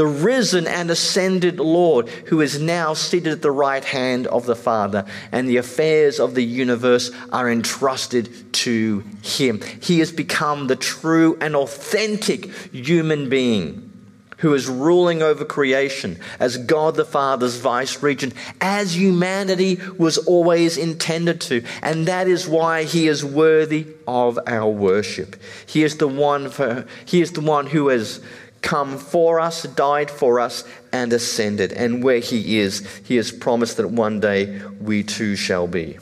the 0.00 0.06
risen 0.06 0.66
and 0.66 0.90
ascended 0.90 1.60
Lord, 1.60 2.08
who 2.08 2.40
is 2.40 2.58
now 2.58 2.94
seated 2.94 3.34
at 3.34 3.42
the 3.42 3.50
right 3.50 3.84
hand 3.84 4.26
of 4.28 4.46
the 4.46 4.56
Father, 4.56 5.04
and 5.30 5.46
the 5.46 5.58
affairs 5.58 6.18
of 6.18 6.34
the 6.34 6.42
universe 6.42 7.10
are 7.30 7.50
entrusted 7.50 8.50
to 8.54 9.04
him. 9.20 9.60
He 9.82 9.98
has 9.98 10.10
become 10.10 10.68
the 10.68 10.76
true 10.76 11.36
and 11.42 11.54
authentic 11.54 12.46
human 12.72 13.28
being 13.28 13.92
who 14.38 14.54
is 14.54 14.68
ruling 14.68 15.20
over 15.20 15.44
creation 15.44 16.18
as 16.38 16.56
God 16.56 16.94
the 16.94 17.04
Father's 17.04 17.56
vice 17.56 18.02
regent, 18.02 18.32
as 18.58 18.96
humanity 18.96 19.78
was 19.98 20.16
always 20.16 20.78
intended 20.78 21.42
to. 21.42 21.62
And 21.82 22.08
that 22.08 22.26
is 22.26 22.48
why 22.48 22.84
he 22.84 23.06
is 23.06 23.22
worthy 23.22 23.86
of 24.08 24.38
our 24.46 24.70
worship. 24.70 25.36
He 25.66 25.84
is 25.84 25.98
the 25.98 26.08
one 26.08 26.48
for, 26.48 26.86
he 27.04 27.20
is 27.20 27.32
the 27.32 27.42
one 27.42 27.66
who 27.66 27.88
has 27.88 28.22
come 28.62 28.98
for 28.98 29.40
us, 29.40 29.62
died 29.62 30.10
for 30.10 30.40
us, 30.40 30.64
and 30.92 31.12
ascended. 31.12 31.72
And 31.72 32.02
where 32.02 32.20
he 32.20 32.58
is, 32.58 32.86
he 33.04 33.16
has 33.16 33.32
promised 33.32 33.76
that 33.78 33.90
one 33.90 34.20
day 34.20 34.60
we 34.80 35.02
too 35.02 35.36
shall 35.36 35.66
be. 35.66 35.98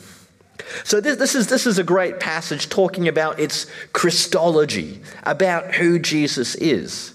So, 0.85 1.01
this, 1.01 1.17
this, 1.17 1.35
is, 1.35 1.47
this 1.47 1.67
is 1.67 1.79
a 1.79 1.85
great 1.85 2.21
passage 2.21 2.69
talking 2.69 3.09
about 3.09 3.41
its 3.41 3.67
Christology, 3.93 5.01
about 5.23 5.75
who 5.75 5.99
Jesus 5.99 6.55
is. 6.57 7.15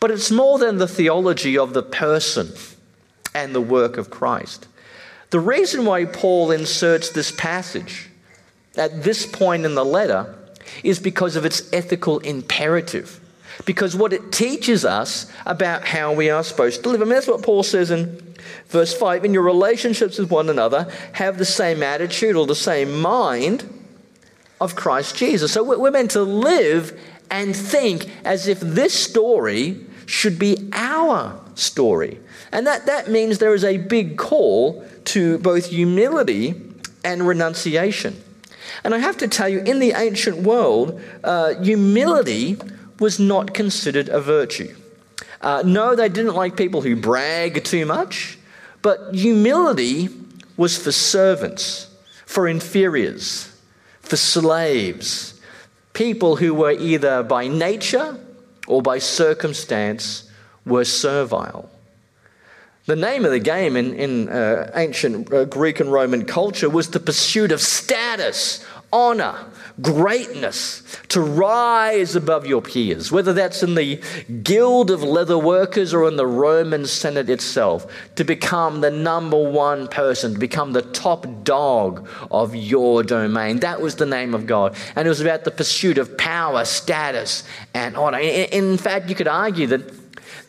But 0.00 0.10
it's 0.10 0.30
more 0.30 0.58
than 0.58 0.78
the 0.78 0.88
theology 0.88 1.56
of 1.56 1.72
the 1.72 1.82
person 1.82 2.50
and 3.34 3.54
the 3.54 3.60
work 3.60 3.96
of 3.96 4.10
Christ. 4.10 4.66
The 5.30 5.40
reason 5.40 5.84
why 5.84 6.04
Paul 6.06 6.50
inserts 6.50 7.10
this 7.10 7.30
passage 7.30 8.08
at 8.76 9.02
this 9.04 9.26
point 9.26 9.64
in 9.64 9.74
the 9.74 9.84
letter 9.84 10.34
is 10.82 10.98
because 10.98 11.36
of 11.36 11.44
its 11.44 11.72
ethical 11.72 12.18
imperative 12.20 13.19
because 13.64 13.94
what 13.94 14.12
it 14.12 14.32
teaches 14.32 14.84
us 14.84 15.30
about 15.46 15.86
how 15.86 16.12
we 16.12 16.30
are 16.30 16.42
supposed 16.42 16.82
to 16.82 16.88
live. 16.88 17.00
I 17.00 17.04
mean, 17.04 17.14
that's 17.14 17.26
what 17.26 17.42
Paul 17.42 17.62
says 17.62 17.90
in 17.90 18.30
verse 18.68 18.94
5 18.94 19.24
in 19.24 19.34
your 19.34 19.42
relationships 19.42 20.18
with 20.18 20.30
one 20.30 20.48
another, 20.48 20.90
have 21.12 21.38
the 21.38 21.44
same 21.44 21.82
attitude 21.82 22.36
or 22.36 22.46
the 22.46 22.54
same 22.54 23.00
mind 23.00 23.68
of 24.60 24.76
Christ 24.76 25.16
Jesus. 25.16 25.52
So 25.52 25.62
we're 25.62 25.90
meant 25.90 26.12
to 26.12 26.22
live 26.22 26.98
and 27.30 27.54
think 27.54 28.10
as 28.24 28.48
if 28.48 28.60
this 28.60 28.92
story 28.92 29.86
should 30.06 30.38
be 30.38 30.70
our 30.72 31.40
story. 31.54 32.18
And 32.52 32.66
that, 32.66 32.86
that 32.86 33.08
means 33.08 33.38
there 33.38 33.54
is 33.54 33.64
a 33.64 33.76
big 33.76 34.18
call 34.18 34.84
to 35.06 35.38
both 35.38 35.66
humility 35.66 36.60
and 37.04 37.26
renunciation. 37.26 38.22
And 38.82 38.94
I 38.94 38.98
have 38.98 39.16
to 39.18 39.28
tell 39.28 39.48
you, 39.48 39.60
in 39.60 39.78
the 39.78 39.92
ancient 39.92 40.38
world, 40.38 41.00
uh, 41.22 41.54
humility 41.62 42.58
was 43.00 43.18
not 43.18 43.54
considered 43.54 44.08
a 44.08 44.20
virtue. 44.20 44.76
Uh, 45.40 45.62
no, 45.64 45.96
they 45.96 46.08
didn't 46.08 46.34
like 46.34 46.56
people 46.56 46.82
who 46.82 46.94
brag 46.94 47.64
too 47.64 47.86
much, 47.86 48.38
but 48.82 49.14
humility 49.14 50.08
was 50.56 50.76
for 50.76 50.92
servants, 50.92 51.88
for 52.26 52.46
inferiors, 52.46 53.50
for 54.00 54.16
slaves, 54.16 55.40
people 55.94 56.36
who 56.36 56.54
were 56.54 56.72
either 56.72 57.22
by 57.22 57.48
nature 57.48 58.18
or 58.66 58.82
by 58.82 58.98
circumstance 58.98 60.30
were 60.66 60.84
servile. 60.84 61.70
The 62.86 62.96
name 62.96 63.24
of 63.24 63.30
the 63.30 63.40
game 63.40 63.76
in, 63.76 63.94
in 63.94 64.28
uh, 64.28 64.70
ancient 64.74 65.32
uh, 65.32 65.44
Greek 65.44 65.80
and 65.80 65.92
Roman 65.92 66.24
culture 66.24 66.68
was 66.68 66.90
the 66.90 67.00
pursuit 67.00 67.52
of 67.52 67.60
status, 67.60 68.64
honor, 68.92 69.46
greatness, 69.80 70.82
to 71.08 71.20
rise 71.20 72.16
above 72.16 72.46
your 72.46 72.60
peers, 72.60 73.12
whether 73.12 73.32
that's 73.32 73.62
in 73.62 73.74
the 73.74 74.00
guild 74.42 74.90
of 74.90 75.02
leather 75.02 75.38
workers 75.38 75.94
or 75.94 76.08
in 76.08 76.16
the 76.16 76.26
Roman 76.26 76.86
Senate 76.86 77.30
itself, 77.30 77.86
to 78.16 78.24
become 78.24 78.80
the 78.80 78.90
number 78.90 79.38
one 79.38 79.88
person, 79.88 80.34
to 80.34 80.38
become 80.38 80.72
the 80.72 80.82
top 80.82 81.26
dog 81.44 82.08
of 82.30 82.54
your 82.54 83.02
domain. 83.02 83.60
That 83.60 83.80
was 83.80 83.96
the 83.96 84.06
name 84.06 84.34
of 84.34 84.46
God. 84.46 84.76
And 84.96 85.06
it 85.06 85.08
was 85.08 85.20
about 85.20 85.44
the 85.44 85.50
pursuit 85.50 85.98
of 85.98 86.16
power, 86.18 86.64
status, 86.64 87.44
and 87.74 87.96
honor. 87.96 88.18
In 88.18 88.76
fact, 88.76 89.08
you 89.08 89.14
could 89.14 89.28
argue 89.28 89.66
that 89.68 89.99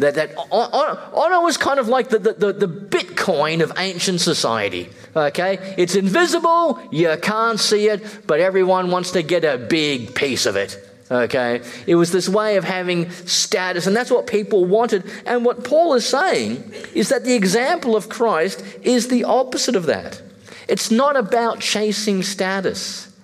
That, 0.02 0.16
that 0.16 0.36
honor 0.52 1.42
was 1.42 1.58
kind 1.58 1.80
of 1.80 1.88
like 1.88 2.10
the, 2.10 2.18
the, 2.18 2.54
the, 2.54 2.68
Bitcoin 2.68 3.62
of 3.62 3.72
ancient 3.78 4.20
society. 4.20 4.90
Okay? 5.16 5.76
It's 5.78 5.94
invisible, 5.94 6.82
you 6.92 7.16
can't 7.22 7.60
see 7.60 7.88
it, 7.88 8.26
but 8.26 8.40
everyone 8.40 8.90
wants 8.90 9.12
to 9.12 9.22
get 9.22 9.44
a 9.44 9.60
big 9.60 10.16
piece 10.16 10.48
of 10.48 10.56
it. 10.56 10.84
Okay? 11.12 11.62
It 11.86 11.96
was 11.96 12.12
this 12.12 12.28
way 12.28 12.58
of 12.58 12.64
having 12.64 13.12
status, 13.12 13.86
and 13.86 13.96
that's 13.96 14.10
what 14.10 14.26
people 14.26 14.66
wanted. 14.66 15.04
And 15.28 15.46
what 15.46 15.64
Paul 15.64 15.94
is 15.94 16.08
saying 16.08 16.74
is 16.96 17.10
that 17.10 17.24
the 17.24 17.36
example 17.36 17.96
of 17.96 18.10
Christ 18.10 18.64
is 18.82 19.08
the 19.08 19.26
opposite 19.26 19.76
of 19.76 19.86
that. 19.86 20.20
It's 20.68 20.90
not 20.90 21.16
about 21.16 21.60
chasing 21.60 22.24
status, 22.24 23.16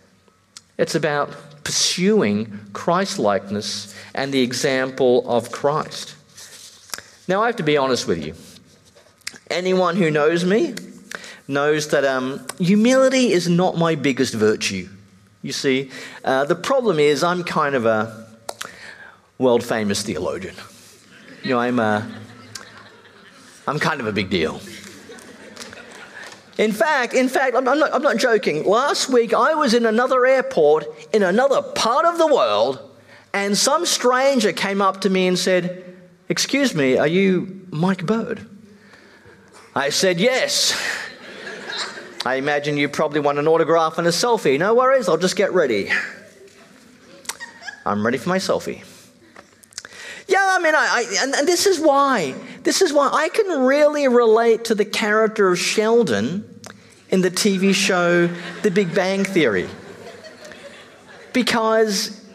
it's 0.78 0.94
about 0.94 1.34
pursuing 1.64 2.60
Christ 2.74 3.18
likeness 3.18 3.96
and 4.14 4.32
the 4.32 4.42
example 4.42 5.28
of 5.28 5.52
Christ. 5.52 6.17
Now, 7.28 7.44
I 7.44 7.48
have 7.48 7.58
to 7.58 7.64
be 7.64 7.76
honest 7.76 8.08
with 8.08 8.26
you. 8.26 8.36
Anyone 9.50 9.98
who 9.98 10.10
knows 10.10 10.46
me 10.46 10.76
knows 11.48 11.90
that 11.90 12.06
um, 12.06 12.46
humility 12.58 13.32
is 13.32 13.50
not 13.50 13.78
my 13.78 13.96
biggest 13.96 14.34
virtue. 14.34 14.88
You 15.42 15.52
see, 15.52 15.92
uh, 16.24 16.46
the 16.46 16.56
problem 16.56 17.00
is 17.00 17.24
I'm 17.24 17.44
kind 17.44 17.76
of 17.76 17.86
a 17.86 18.28
world 19.38 19.64
famous 19.64 20.04
theologian. 20.04 20.56
You 21.44 21.52
know, 21.52 21.60
I'm, 21.60 21.80
a, 21.80 22.10
I'm 23.68 23.80
kind 23.80 24.00
of 24.00 24.08
a 24.08 24.12
big 24.12 24.30
deal. 24.30 24.62
In 26.58 26.72
fact, 26.72 27.14
in 27.14 27.30
fact, 27.30 27.56
I'm 27.56 27.64
not, 27.64 27.94
I'm 27.94 28.02
not 28.02 28.18
joking. 28.18 28.64
Last 28.64 29.10
week 29.10 29.34
I 29.34 29.54
was 29.54 29.74
in 29.74 29.86
another 29.86 30.26
airport 30.26 30.86
in 31.14 31.24
another 31.24 31.62
part 31.62 32.06
of 32.06 32.18
the 32.18 32.28
world, 32.28 32.80
and 33.34 33.56
some 33.56 33.86
stranger 33.86 34.52
came 34.52 34.82
up 34.82 35.02
to 35.02 35.10
me 35.10 35.28
and 35.28 35.38
said, 35.38 35.97
Excuse 36.30 36.76
me, 36.76 36.98
are 36.98 37.08
you 37.08 37.66
Mike 37.72 38.06
Bird? 38.06 38.46
I 39.76 39.90
said, 39.90 40.20
Yes. 40.20 40.76
I 42.26 42.36
imagine 42.36 42.76
you 42.76 42.90
probably 42.90 43.22
want 43.22 43.40
an 43.40 43.48
autograph 43.48 43.98
and 43.98 44.06
a 44.06 44.10
selfie. 44.10 44.60
No 44.60 44.76
worries, 44.76 45.08
I'll 45.08 45.18
just 45.18 45.38
get 45.38 45.54
ready. 45.54 45.90
I'm 47.86 48.06
ready 48.06 48.18
for 48.18 48.28
my 48.28 48.38
selfie. 48.38 48.84
Yeah, 50.28 50.40
I 50.42 50.60
mean, 50.62 50.76
I, 50.76 50.78
I 50.78 51.24
and, 51.24 51.34
and, 51.34 51.48
this 51.48 51.66
is 51.66 51.80
why. 51.80 52.36
This 52.64 52.82
is 52.82 52.92
why 52.92 53.10
I 53.14 53.30
can 53.30 53.64
really 53.64 54.10
relate 54.10 54.66
to 54.66 54.76
the 54.76 54.84
character 54.84 55.48
of 55.48 55.58
Sheldon 55.58 56.60
in 57.10 57.22
the 57.22 57.32
TV 57.32 57.74
show 57.74 58.28
The 58.62 58.72
Big 58.72 58.94
Bang 58.94 59.24
Theory. 59.24 59.70
Because 61.32 62.27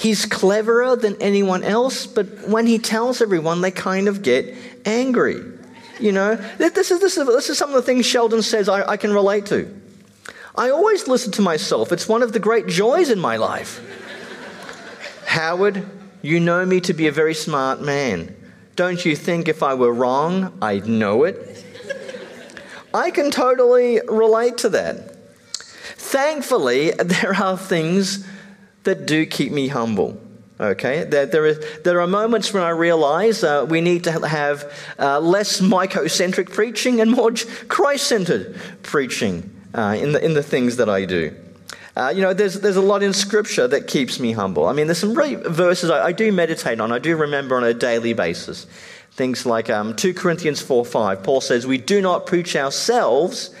he's 0.00 0.24
cleverer 0.24 0.96
than 0.96 1.20
anyone 1.20 1.62
else, 1.62 2.06
but 2.06 2.48
when 2.48 2.66
he 2.66 2.78
tells 2.78 3.20
everyone, 3.20 3.60
they 3.60 3.70
kind 3.70 4.08
of 4.08 4.22
get 4.22 4.56
angry. 4.86 5.42
You 6.00 6.12
know, 6.12 6.36
this 6.56 6.90
is, 6.90 7.00
this 7.00 7.18
is, 7.18 7.26
this 7.26 7.50
is 7.50 7.58
some 7.58 7.68
of 7.68 7.76
the 7.76 7.82
things 7.82 8.06
Sheldon 8.06 8.40
says 8.40 8.70
I, 8.70 8.92
I 8.92 8.96
can 8.96 9.12
relate 9.12 9.44
to. 9.46 9.68
I 10.56 10.70
always 10.70 11.06
listen 11.06 11.32
to 11.32 11.42
myself, 11.42 11.92
it's 11.92 12.08
one 12.08 12.22
of 12.22 12.32
the 12.32 12.40
great 12.40 12.66
joys 12.66 13.10
in 13.10 13.20
my 13.20 13.36
life. 13.36 13.80
Howard, 15.26 15.86
you 16.22 16.40
know 16.40 16.64
me 16.64 16.80
to 16.80 16.94
be 16.94 17.06
a 17.06 17.12
very 17.12 17.34
smart 17.34 17.82
man. 17.82 18.34
Don't 18.76 19.04
you 19.04 19.14
think 19.14 19.48
if 19.48 19.62
I 19.62 19.74
were 19.74 19.92
wrong, 19.92 20.56
I'd 20.62 20.86
know 20.86 21.24
it? 21.24 21.62
I 22.94 23.10
can 23.10 23.30
totally 23.30 24.00
relate 24.08 24.56
to 24.58 24.70
that. 24.70 25.16
Thankfully, 25.52 26.90
there 26.98 27.34
are 27.34 27.58
things 27.58 28.26
that 28.84 29.06
do 29.06 29.26
keep 29.26 29.52
me 29.52 29.68
humble. 29.68 30.20
Okay, 30.60 31.04
there, 31.04 31.24
there, 31.24 31.46
is, 31.46 31.82
there 31.84 32.02
are 32.02 32.06
moments 32.06 32.52
when 32.52 32.62
I 32.62 32.68
realize 32.68 33.42
uh, 33.42 33.66
we 33.66 33.80
need 33.80 34.04
to 34.04 34.12
have 34.28 34.70
uh, 34.98 35.18
less 35.18 35.60
mycocentric 35.60 36.52
preaching 36.52 37.00
and 37.00 37.10
more 37.10 37.32
Christ 37.68 38.06
centered 38.06 38.60
preaching 38.82 39.50
uh, 39.72 39.96
in, 39.98 40.12
the, 40.12 40.22
in 40.22 40.34
the 40.34 40.42
things 40.42 40.76
that 40.76 40.90
I 40.90 41.06
do. 41.06 41.34
Uh, 41.96 42.12
you 42.14 42.20
know, 42.20 42.34
there's, 42.34 42.60
there's 42.60 42.76
a 42.76 42.82
lot 42.82 43.02
in 43.02 43.14
Scripture 43.14 43.66
that 43.68 43.86
keeps 43.86 44.20
me 44.20 44.32
humble. 44.32 44.66
I 44.66 44.74
mean, 44.74 44.86
there's 44.86 44.98
some 44.98 45.14
really 45.14 45.36
verses 45.36 45.88
I, 45.88 46.08
I 46.08 46.12
do 46.12 46.30
meditate 46.30 46.78
on, 46.78 46.92
I 46.92 46.98
do 46.98 47.16
remember 47.16 47.56
on 47.56 47.64
a 47.64 47.72
daily 47.72 48.12
basis. 48.12 48.66
Things 49.12 49.46
like 49.46 49.70
um, 49.70 49.96
2 49.96 50.12
Corinthians 50.12 50.60
4 50.60 50.84
5. 50.84 51.22
Paul 51.22 51.40
says, 51.40 51.66
We 51.66 51.78
do 51.78 52.00
not 52.00 52.26
preach 52.26 52.54
ourselves, 52.54 53.54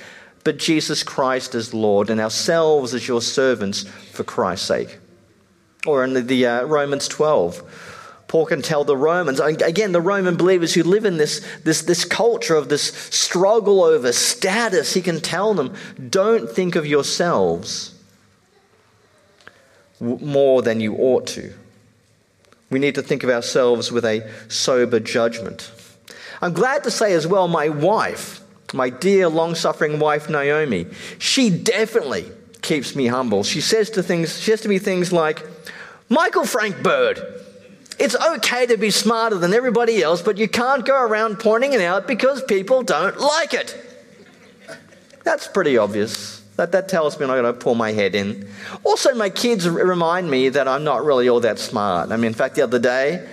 but 0.44 0.58
Jesus 0.58 1.02
Christ 1.02 1.54
as 1.54 1.72
Lord, 1.74 2.08
and 2.10 2.20
ourselves 2.20 2.92
as 2.92 3.08
your 3.08 3.22
servants 3.22 3.84
for 4.12 4.22
Christ's 4.22 4.66
sake. 4.68 4.98
Or 5.86 6.04
in 6.04 6.12
the, 6.14 6.20
the 6.20 6.46
uh, 6.46 6.64
Romans 6.64 7.08
12. 7.08 7.88
Paul 8.30 8.46
can 8.46 8.62
tell 8.62 8.84
the 8.84 8.96
Romans, 8.96 9.40
again, 9.40 9.90
the 9.90 10.00
Roman 10.00 10.36
believers 10.36 10.72
who 10.72 10.84
live 10.84 11.04
in 11.04 11.16
this, 11.16 11.44
this, 11.64 11.82
this 11.82 12.04
culture 12.04 12.54
of 12.54 12.68
this 12.68 12.84
struggle 12.84 13.82
over 13.82 14.12
status, 14.12 14.94
he 14.94 15.02
can 15.02 15.20
tell 15.20 15.52
them, 15.52 15.74
don't 16.10 16.48
think 16.48 16.76
of 16.76 16.86
yourselves 16.86 17.92
more 19.98 20.62
than 20.62 20.78
you 20.78 20.94
ought 20.94 21.26
to. 21.26 21.52
We 22.70 22.78
need 22.78 22.94
to 22.94 23.02
think 23.02 23.24
of 23.24 23.30
ourselves 23.30 23.90
with 23.90 24.04
a 24.04 24.30
sober 24.46 25.00
judgment. 25.00 25.72
I'm 26.40 26.52
glad 26.52 26.84
to 26.84 26.90
say 26.90 27.12
as 27.14 27.26
well, 27.26 27.48
my 27.48 27.68
wife, 27.68 28.40
my 28.72 28.90
dear 28.90 29.28
long 29.28 29.56
suffering 29.56 29.98
wife 29.98 30.30
Naomi, 30.30 30.86
she 31.18 31.50
definitely 31.50 32.30
keeps 32.62 32.94
me 32.94 33.06
humble. 33.06 33.44
She 33.44 33.60
says 33.60 33.90
to 33.90 34.02
things, 34.02 34.38
she 34.38 34.50
says 34.50 34.60
to 34.62 34.68
me 34.68 34.78
things 34.78 35.12
like, 35.12 35.44
Michael 36.08 36.44
Frank 36.44 36.82
Bird, 36.82 37.20
it's 37.98 38.16
okay 38.16 38.66
to 38.66 38.76
be 38.76 38.90
smarter 38.90 39.36
than 39.36 39.52
everybody 39.52 40.02
else, 40.02 40.22
but 40.22 40.38
you 40.38 40.48
can't 40.48 40.84
go 40.84 41.00
around 41.02 41.38
pointing 41.38 41.72
it 41.72 41.80
out 41.80 42.06
because 42.06 42.42
people 42.42 42.82
don't 42.82 43.18
like 43.18 43.54
it. 43.54 43.76
That's 45.22 45.46
pretty 45.46 45.76
obvious. 45.76 46.40
That, 46.56 46.72
that 46.72 46.88
tells 46.88 47.18
me 47.18 47.24
I'm 47.24 47.28
not 47.28 47.40
going 47.40 47.54
to 47.54 47.58
pull 47.60 47.74
my 47.74 47.92
head 47.92 48.14
in. 48.14 48.48
Also, 48.84 49.14
my 49.14 49.30
kids 49.30 49.68
remind 49.68 50.30
me 50.30 50.48
that 50.50 50.66
I'm 50.66 50.84
not 50.84 51.04
really 51.04 51.28
all 51.28 51.40
that 51.40 51.58
smart. 51.58 52.10
I 52.10 52.16
mean, 52.16 52.26
in 52.26 52.34
fact, 52.34 52.54
the 52.54 52.62
other 52.62 52.78
day, 52.78 53.26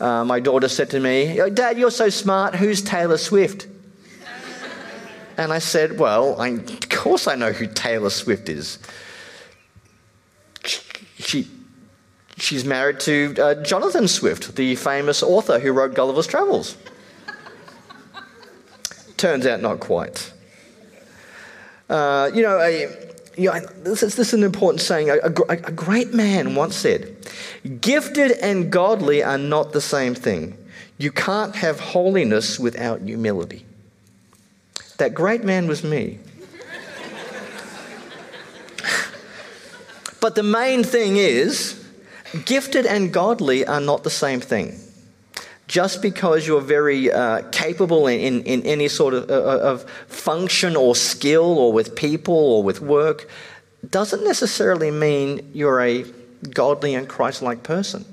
uh, 0.00 0.24
my 0.24 0.40
daughter 0.40 0.68
said 0.68 0.90
to 0.90 1.00
me, 1.00 1.38
Dad, 1.54 1.78
you're 1.78 1.90
so 1.90 2.08
smart. 2.08 2.54
Who's 2.54 2.82
Taylor 2.82 3.18
Swift? 3.18 3.66
And 5.36 5.52
I 5.52 5.58
said, 5.58 5.98
Well, 5.98 6.40
I, 6.40 6.48
of 6.48 6.88
course 6.88 7.26
I 7.26 7.34
know 7.34 7.52
who 7.52 7.66
Taylor 7.66 8.10
Swift 8.10 8.48
is. 8.48 8.78
She, 11.18 11.48
She's 12.42 12.64
married 12.64 12.98
to 13.00 13.34
uh, 13.40 13.54
Jonathan 13.62 14.08
Swift, 14.08 14.56
the 14.56 14.74
famous 14.74 15.22
author 15.22 15.60
who 15.60 15.70
wrote 15.70 15.94
Gulliver's 15.94 16.26
Travels. 16.26 16.76
Turns 19.16 19.46
out 19.46 19.60
not 19.60 19.78
quite. 19.78 20.32
Uh, 21.88 22.32
you 22.34 22.42
know, 22.42 22.58
a, 22.58 22.88
you 23.36 23.48
know, 23.48 23.60
this, 23.84 24.02
is, 24.02 24.16
this 24.16 24.28
is 24.28 24.34
an 24.34 24.42
important 24.42 24.80
saying. 24.80 25.10
A, 25.10 25.18
a, 25.18 25.32
a 25.50 25.70
great 25.70 26.12
man 26.14 26.56
once 26.56 26.74
said, 26.74 27.16
Gifted 27.80 28.32
and 28.32 28.72
godly 28.72 29.22
are 29.22 29.38
not 29.38 29.72
the 29.72 29.80
same 29.80 30.14
thing. 30.14 30.58
You 30.98 31.12
can't 31.12 31.54
have 31.54 31.78
holiness 31.78 32.58
without 32.58 33.02
humility. 33.02 33.64
That 34.98 35.14
great 35.14 35.44
man 35.44 35.66
was 35.66 35.82
me. 35.82 36.18
but 40.20 40.34
the 40.34 40.42
main 40.42 40.84
thing 40.84 41.16
is, 41.16 41.82
Gifted 42.46 42.86
and 42.86 43.12
godly 43.12 43.66
are 43.66 43.80
not 43.80 44.04
the 44.04 44.10
same 44.10 44.40
thing. 44.40 44.78
Just 45.68 46.00
because 46.00 46.46
you're 46.46 46.62
very 46.62 47.12
uh, 47.12 47.42
capable 47.50 48.06
in, 48.06 48.20
in, 48.20 48.42
in, 48.44 48.62
any 48.62 48.88
sort 48.88 49.12
of, 49.12 49.30
uh, 49.30 49.34
of 49.34 49.88
function 50.08 50.74
or 50.74 50.94
skill 50.94 51.58
or 51.58 51.72
with 51.72 51.94
people 51.94 52.34
or 52.34 52.62
with 52.62 52.80
work 52.80 53.28
doesn't 53.88 54.24
necessarily 54.24 54.90
mean 54.90 55.50
you're 55.52 55.80
a 55.80 56.04
godly 56.54 56.94
and 56.94 57.08
Christ 57.08 57.42
like 57.42 57.62
person. 57.62 58.04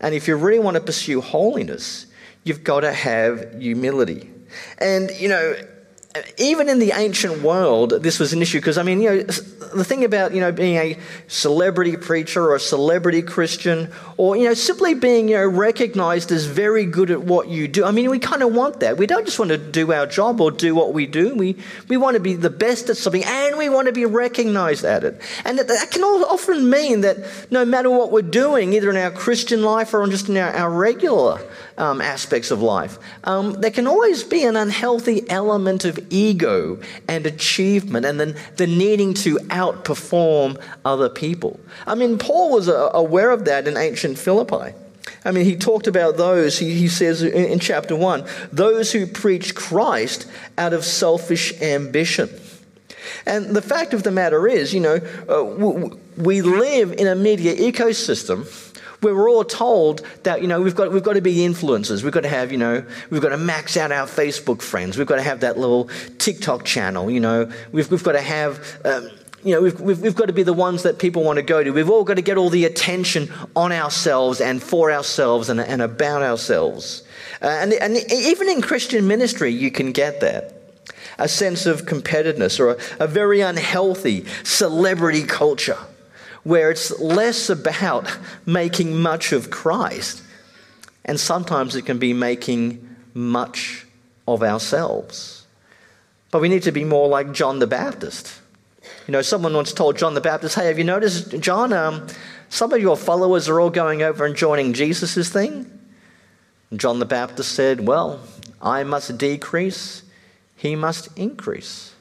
And 0.00 0.14
if 0.14 0.26
you 0.26 0.36
really 0.36 0.58
want 0.58 0.74
to 0.74 0.80
pursue 0.80 1.20
holiness, 1.20 2.06
you've 2.42 2.64
got 2.64 2.80
to 2.80 2.92
have 2.92 3.60
humility. 3.60 4.30
And, 4.78 5.10
you 5.12 5.28
know, 5.28 5.54
even 6.38 6.68
in 6.68 6.78
the 6.78 6.92
ancient 6.92 7.42
world, 7.42 7.90
this 8.02 8.20
was 8.20 8.32
an 8.32 8.40
issue 8.40 8.58
because, 8.58 8.78
I 8.78 8.84
mean, 8.84 9.00
you 9.00 9.10
know, 9.10 9.22
the 9.22 9.84
thing 9.84 10.04
about, 10.04 10.32
you 10.32 10.40
know, 10.40 10.52
being 10.52 10.76
a 10.76 10.96
celebrity 11.26 11.96
preacher 11.96 12.42
or 12.44 12.54
a 12.54 12.60
celebrity 12.60 13.20
Christian 13.20 13.90
or, 14.16 14.36
you 14.36 14.44
know, 14.44 14.54
simply 14.54 14.94
being, 14.94 15.28
you 15.28 15.36
know, 15.36 15.46
recognized 15.46 16.30
as 16.30 16.46
very 16.46 16.86
good 16.86 17.10
at 17.10 17.24
what 17.24 17.48
you 17.48 17.66
do. 17.66 17.84
I 17.84 17.90
mean, 17.90 18.10
we 18.10 18.20
kind 18.20 18.42
of 18.42 18.54
want 18.54 18.80
that. 18.80 18.96
We 18.96 19.06
don't 19.06 19.24
just 19.24 19.40
want 19.40 19.50
to 19.50 19.58
do 19.58 19.92
our 19.92 20.06
job 20.06 20.40
or 20.40 20.52
do 20.52 20.72
what 20.74 20.94
we 20.94 21.06
do. 21.06 21.34
We, 21.34 21.56
we 21.88 21.96
want 21.96 22.14
to 22.14 22.20
be 22.20 22.34
the 22.34 22.50
best 22.50 22.90
at 22.90 22.96
something 22.96 23.24
and 23.24 23.58
we 23.58 23.68
want 23.68 23.88
to 23.88 23.92
be 23.92 24.06
recognized 24.06 24.84
at 24.84 25.02
it. 25.02 25.20
And 25.44 25.58
that, 25.58 25.66
that 25.66 25.90
can 25.90 26.02
often 26.02 26.70
mean 26.70 27.00
that 27.00 27.18
no 27.50 27.64
matter 27.64 27.90
what 27.90 28.12
we're 28.12 28.22
doing, 28.22 28.72
either 28.72 28.90
in 28.90 28.96
our 28.96 29.10
Christian 29.10 29.62
life 29.62 29.92
or 29.92 30.06
just 30.06 30.28
in 30.28 30.36
our, 30.36 30.52
our 30.52 30.70
regular 30.70 31.44
um, 31.76 32.00
aspects 32.00 32.52
of 32.52 32.62
life, 32.62 32.98
um, 33.24 33.54
there 33.54 33.72
can 33.72 33.88
always 33.88 34.22
be 34.22 34.44
an 34.44 34.54
unhealthy 34.54 35.28
element 35.28 35.84
of 35.84 35.98
ego 36.10 36.78
and 37.08 37.26
achievement 37.26 38.06
and 38.06 38.18
then 38.18 38.36
the 38.56 38.66
needing 38.66 39.14
to 39.14 39.36
outperform 39.48 40.60
other 40.84 41.08
people. 41.08 41.60
I 41.86 41.94
mean, 41.94 42.18
Paul 42.18 42.52
was 42.52 42.68
uh, 42.68 42.90
aware 42.94 43.30
of 43.30 43.44
that 43.46 43.66
in 43.66 43.76
ancient 43.76 44.18
Philippi. 44.18 44.74
I 45.24 45.30
mean, 45.30 45.44
he 45.44 45.56
talked 45.56 45.86
about 45.86 46.16
those, 46.16 46.58
he, 46.58 46.74
he 46.74 46.88
says 46.88 47.22
in, 47.22 47.32
in 47.32 47.58
chapter 47.58 47.96
1, 47.96 48.24
those 48.52 48.92
who 48.92 49.06
preach 49.06 49.54
Christ 49.54 50.26
out 50.58 50.72
of 50.72 50.84
selfish 50.84 51.60
ambition. 51.62 52.28
And 53.26 53.54
the 53.54 53.62
fact 53.62 53.94
of 53.94 54.02
the 54.02 54.10
matter 54.10 54.46
is, 54.46 54.72
you 54.72 54.80
know, 54.80 54.96
uh, 55.28 55.90
we 56.16 56.42
live 56.42 56.92
in 56.92 57.06
a 57.06 57.14
media 57.14 57.54
ecosystem 57.54 58.46
we're 59.12 59.28
all 59.28 59.44
told 59.44 60.00
that, 60.22 60.40
you 60.40 60.48
know, 60.48 60.62
we've 60.62 60.74
got, 60.74 60.92
we've 60.92 61.02
got 61.02 61.14
to 61.14 61.20
be 61.20 61.36
influencers. 61.36 62.02
We've 62.02 62.12
got 62.12 62.22
to 62.22 62.28
have, 62.28 62.52
you 62.52 62.58
know, 62.58 62.84
we've 63.10 63.20
got 63.20 63.30
to 63.30 63.36
max 63.36 63.76
out 63.76 63.92
our 63.92 64.06
Facebook 64.06 64.62
friends. 64.62 64.96
We've 64.96 65.06
got 65.06 65.16
to 65.16 65.22
have 65.22 65.40
that 65.40 65.58
little 65.58 65.90
TikTok 66.18 66.64
channel, 66.64 67.10
you 67.10 67.20
know. 67.20 67.50
We've, 67.72 67.90
we've 67.90 68.02
got 68.02 68.12
to 68.12 68.22
have, 68.22 68.80
um, 68.84 69.10
you 69.42 69.54
know, 69.54 69.60
we've, 69.60 69.80
we've, 69.80 70.00
we've 70.00 70.14
got 70.14 70.26
to 70.26 70.32
be 70.32 70.44
the 70.44 70.54
ones 70.54 70.84
that 70.84 70.98
people 70.98 71.22
want 71.22 71.36
to 71.36 71.42
go 71.42 71.62
to. 71.62 71.70
We've 71.70 71.90
all 71.90 72.04
got 72.04 72.14
to 72.14 72.22
get 72.22 72.38
all 72.38 72.50
the 72.50 72.64
attention 72.64 73.30
on 73.54 73.72
ourselves 73.72 74.40
and 74.40 74.62
for 74.62 74.90
ourselves 74.90 75.48
and, 75.48 75.60
and 75.60 75.82
about 75.82 76.22
ourselves. 76.22 77.02
Uh, 77.42 77.46
and, 77.46 77.72
and 77.74 77.96
even 78.10 78.48
in 78.48 78.62
Christian 78.62 79.06
ministry, 79.06 79.50
you 79.50 79.70
can 79.70 79.92
get 79.92 80.20
that 80.20 80.54
a 81.18 81.28
sense 81.28 81.66
of 81.66 81.82
competitiveness 81.82 82.58
or 82.58 82.70
a, 82.70 83.04
a 83.04 83.06
very 83.06 83.40
unhealthy 83.40 84.24
celebrity 84.42 85.22
culture 85.22 85.78
where 86.44 86.70
it's 86.70 86.98
less 87.00 87.50
about 87.50 88.18
making 88.46 88.96
much 88.96 89.32
of 89.32 89.50
Christ, 89.50 90.22
and 91.04 91.18
sometimes 91.18 91.74
it 91.74 91.82
can 91.82 91.98
be 91.98 92.12
making 92.12 92.96
much 93.14 93.86
of 94.28 94.42
ourselves. 94.42 95.46
But 96.30 96.40
we 96.40 96.48
need 96.48 96.62
to 96.64 96.72
be 96.72 96.84
more 96.84 97.08
like 97.08 97.32
John 97.32 97.58
the 97.58 97.66
Baptist. 97.66 98.40
You 99.06 99.12
know, 99.12 99.22
someone 99.22 99.54
once 99.54 99.72
told 99.72 99.96
John 99.96 100.14
the 100.14 100.20
Baptist, 100.20 100.54
Hey, 100.56 100.66
have 100.66 100.78
you 100.78 100.84
noticed, 100.84 101.38
John, 101.40 101.72
um, 101.72 102.06
some 102.48 102.72
of 102.72 102.80
your 102.80 102.96
followers 102.96 103.48
are 103.48 103.60
all 103.60 103.70
going 103.70 104.02
over 104.02 104.24
and 104.24 104.34
joining 104.34 104.72
Jesus' 104.72 105.28
thing? 105.28 105.70
And 106.70 106.80
John 106.80 106.98
the 106.98 107.06
Baptist 107.06 107.52
said, 107.52 107.86
Well, 107.86 108.20
I 108.60 108.82
must 108.82 109.16
decrease, 109.16 110.02
he 110.56 110.74
must 110.74 111.08
increase. 111.16 111.93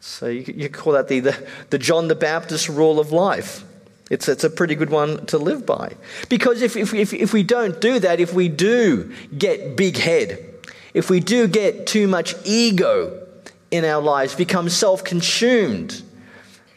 So 0.00 0.26
you, 0.28 0.44
you 0.54 0.68
call 0.68 0.92
that 0.94 1.08
the, 1.08 1.20
the, 1.20 1.48
the, 1.70 1.78
John 1.78 2.08
the 2.08 2.14
Baptist 2.14 2.68
rule 2.68 3.00
of 3.00 3.12
life. 3.12 3.64
It's, 4.10 4.28
it's 4.28 4.44
a 4.44 4.50
pretty 4.50 4.74
good 4.74 4.90
one 4.90 5.26
to 5.26 5.38
live 5.38 5.66
by. 5.66 5.94
Because 6.28 6.62
if, 6.62 6.76
if, 6.76 6.94
if, 6.94 7.12
if 7.12 7.32
we 7.32 7.42
don't 7.42 7.80
do 7.80 7.98
that, 7.98 8.20
if 8.20 8.32
we 8.32 8.48
do 8.48 9.12
get 9.36 9.76
big 9.76 9.96
head, 9.96 10.54
if 10.94 11.10
we 11.10 11.20
do 11.20 11.48
get 11.48 11.86
too 11.86 12.06
much 12.06 12.34
ego 12.44 13.26
in 13.70 13.84
our 13.84 14.00
lives, 14.00 14.34
become 14.34 14.68
self 14.68 15.02
consumed, 15.02 16.02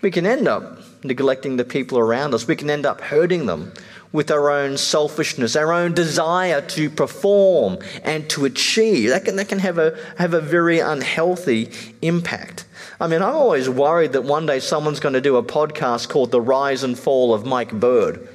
we 0.02 0.12
can 0.12 0.26
end 0.26 0.48
up 0.48 0.80
neglecting 1.04 1.58
the 1.58 1.64
people 1.64 2.00
around 2.00 2.34
us. 2.34 2.48
We 2.48 2.56
can 2.56 2.70
end 2.70 2.86
up 2.86 3.00
hurting 3.00 3.46
them 3.46 3.74
with 4.12 4.32
our 4.32 4.50
own 4.50 4.78
selfishness, 4.78 5.56
our 5.56 5.72
own 5.72 5.94
desire 5.94 6.62
to 6.62 6.90
perform 6.90 7.78
and 8.04 8.30
to 8.30 8.46
achieve. 8.46 9.10
That 9.10 9.26
can, 9.26 9.36
that 9.36 9.50
can 9.50 9.60
have, 9.60 9.78
a, 9.78 9.98
have 10.18 10.34
a 10.34 10.42
very 10.42 10.80
unhealthy 10.80 11.72
impact. 12.02 12.66
I 13.00 13.08
mean, 13.08 13.22
I'm 13.22 13.36
always 13.36 13.70
worried 13.70 14.14
that 14.14 14.24
one 14.24 14.46
day 14.46 14.60
someone's 14.60 15.00
going 15.00 15.14
to 15.14 15.22
do 15.22 15.38
a 15.38 15.44
podcast 15.44 16.10
called 16.10 16.32
The 16.32 16.42
Rise 16.42 16.84
and 16.84 16.98
Fall 16.98 17.34
of 17.34 17.46
Mike 17.46 17.72
Bird. 17.72 18.28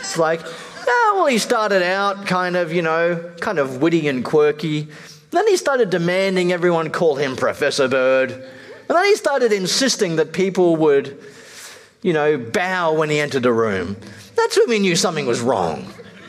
It's 0.00 0.18
like, 0.18 0.40
oh, 0.44 1.12
well, 1.16 1.26
he 1.26 1.38
started 1.38 1.82
out 1.82 2.26
kind 2.26 2.56
of, 2.56 2.72
you 2.72 2.82
know, 2.82 3.32
kind 3.40 3.58
of 3.58 3.80
witty 3.80 4.08
and 4.08 4.24
quirky. 4.24 4.88
Then 5.30 5.46
he 5.46 5.56
started 5.56 5.90
demanding 5.90 6.52
everyone 6.52 6.90
call 6.90 7.16
him 7.16 7.36
Professor 7.36 7.88
Bird. 7.88 8.32
And 8.32 8.96
then 8.96 9.04
he 9.04 9.16
started 9.16 9.52
insisting 9.52 10.16
that 10.16 10.32
people 10.32 10.76
would, 10.76 11.18
you 12.02 12.12
know, 12.12 12.38
bow 12.38 12.94
when 12.94 13.10
he 13.10 13.18
entered 13.18 13.46
a 13.46 13.52
room. 13.52 13.96
That's 14.36 14.56
when 14.56 14.68
we 14.68 14.78
knew 14.78 14.96
something 14.96 15.26
was 15.26 15.40
wrong. 15.40 15.86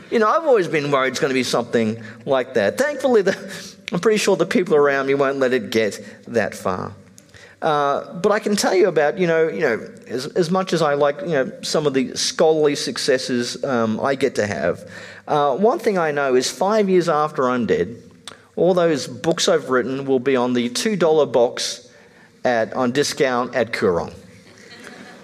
You 0.09 0.19
know, 0.19 0.27
I've 0.27 0.45
always 0.45 0.67
been 0.67 0.91
worried 0.91 1.09
it's 1.09 1.19
going 1.19 1.29
to 1.29 1.35
be 1.35 1.43
something 1.43 2.03
like 2.25 2.55
that. 2.55 2.77
Thankfully, 2.77 3.21
the, 3.21 3.75
I'm 3.91 3.99
pretty 3.99 4.17
sure 4.17 4.35
the 4.35 4.45
people 4.45 4.75
around 4.75 5.07
me 5.07 5.13
won't 5.13 5.37
let 5.37 5.53
it 5.53 5.69
get 5.69 6.03
that 6.27 6.55
far. 6.55 6.93
Uh, 7.61 8.13
but 8.13 8.31
I 8.31 8.39
can 8.39 8.55
tell 8.55 8.73
you 8.73 8.87
about, 8.87 9.17
you 9.17 9.27
know, 9.27 9.49
you 9.49 9.59
know, 9.59 9.87
as, 10.07 10.27
as 10.27 10.49
much 10.49 10.71
as 10.71 10.81
I 10.81 10.93
like, 10.93 11.19
you 11.21 11.27
know, 11.27 11.51
some 11.61 11.85
of 11.85 11.93
the 11.93 12.15
scholarly 12.15 12.75
successes 12.75 13.61
um, 13.63 13.99
I 13.99 14.15
get 14.15 14.35
to 14.35 14.47
have, 14.47 14.89
uh, 15.27 15.55
one 15.57 15.77
thing 15.77 15.97
I 15.97 16.11
know 16.11 16.35
is 16.35 16.49
five 16.49 16.89
years 16.89 17.09
after 17.09 17.49
I'm 17.49 17.65
dead, 17.65 18.01
all 18.55 18.73
those 18.73 19.07
books 19.07 19.47
I've 19.47 19.69
written 19.69 20.05
will 20.05 20.19
be 20.19 20.35
on 20.35 20.53
the 20.53 20.69
$2 20.69 21.31
box 21.31 21.89
at, 22.45 22.73
on 22.73 22.91
discount 22.91 23.53
at 23.55 23.73
Koorong. 23.73 24.13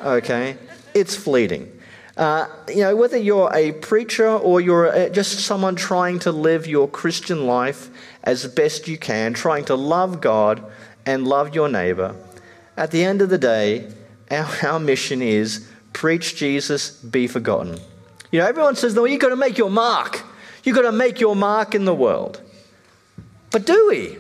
Okay? 0.05 0.57
It's 0.93 1.15
fleeting. 1.15 1.71
Uh, 2.15 2.47
you 2.69 2.81
know, 2.81 2.95
whether 2.95 3.17
you're 3.17 3.51
a 3.53 3.73
preacher 3.73 4.29
or 4.29 4.61
you're 4.61 5.09
just 5.09 5.39
someone 5.39 5.75
trying 5.75 6.19
to 6.19 6.31
live 6.31 6.65
your 6.65 6.87
Christian 6.87 7.45
life 7.45 7.89
as 8.23 8.47
best 8.47 8.87
you 8.87 8.97
can, 8.97 9.33
trying 9.33 9.65
to 9.65 9.75
love 9.75 10.21
God 10.21 10.63
and 11.05 11.27
love 11.27 11.53
your 11.53 11.67
neighbor, 11.67 12.15
at 12.77 12.91
the 12.91 13.03
end 13.03 13.21
of 13.21 13.29
the 13.29 13.37
day, 13.37 13.91
our, 14.31 14.47
our 14.63 14.79
mission 14.79 15.21
is 15.21 15.69
preach 15.91 16.35
Jesus, 16.35 16.91
be 16.91 17.27
forgotten. 17.27 17.77
You 18.31 18.39
know, 18.39 18.47
everyone 18.47 18.75
says, 18.75 18.95
no, 18.95 19.05
you've 19.05 19.21
got 19.21 19.29
to 19.29 19.35
make 19.35 19.57
your 19.57 19.69
mark. 19.69 20.23
You've 20.63 20.75
got 20.75 20.83
to 20.83 20.91
make 20.91 21.19
your 21.19 21.35
mark 21.35 21.75
in 21.75 21.85
the 21.85 21.93
world. 21.93 22.41
But 23.51 23.65
do 23.65 23.87
we? 23.89 24.17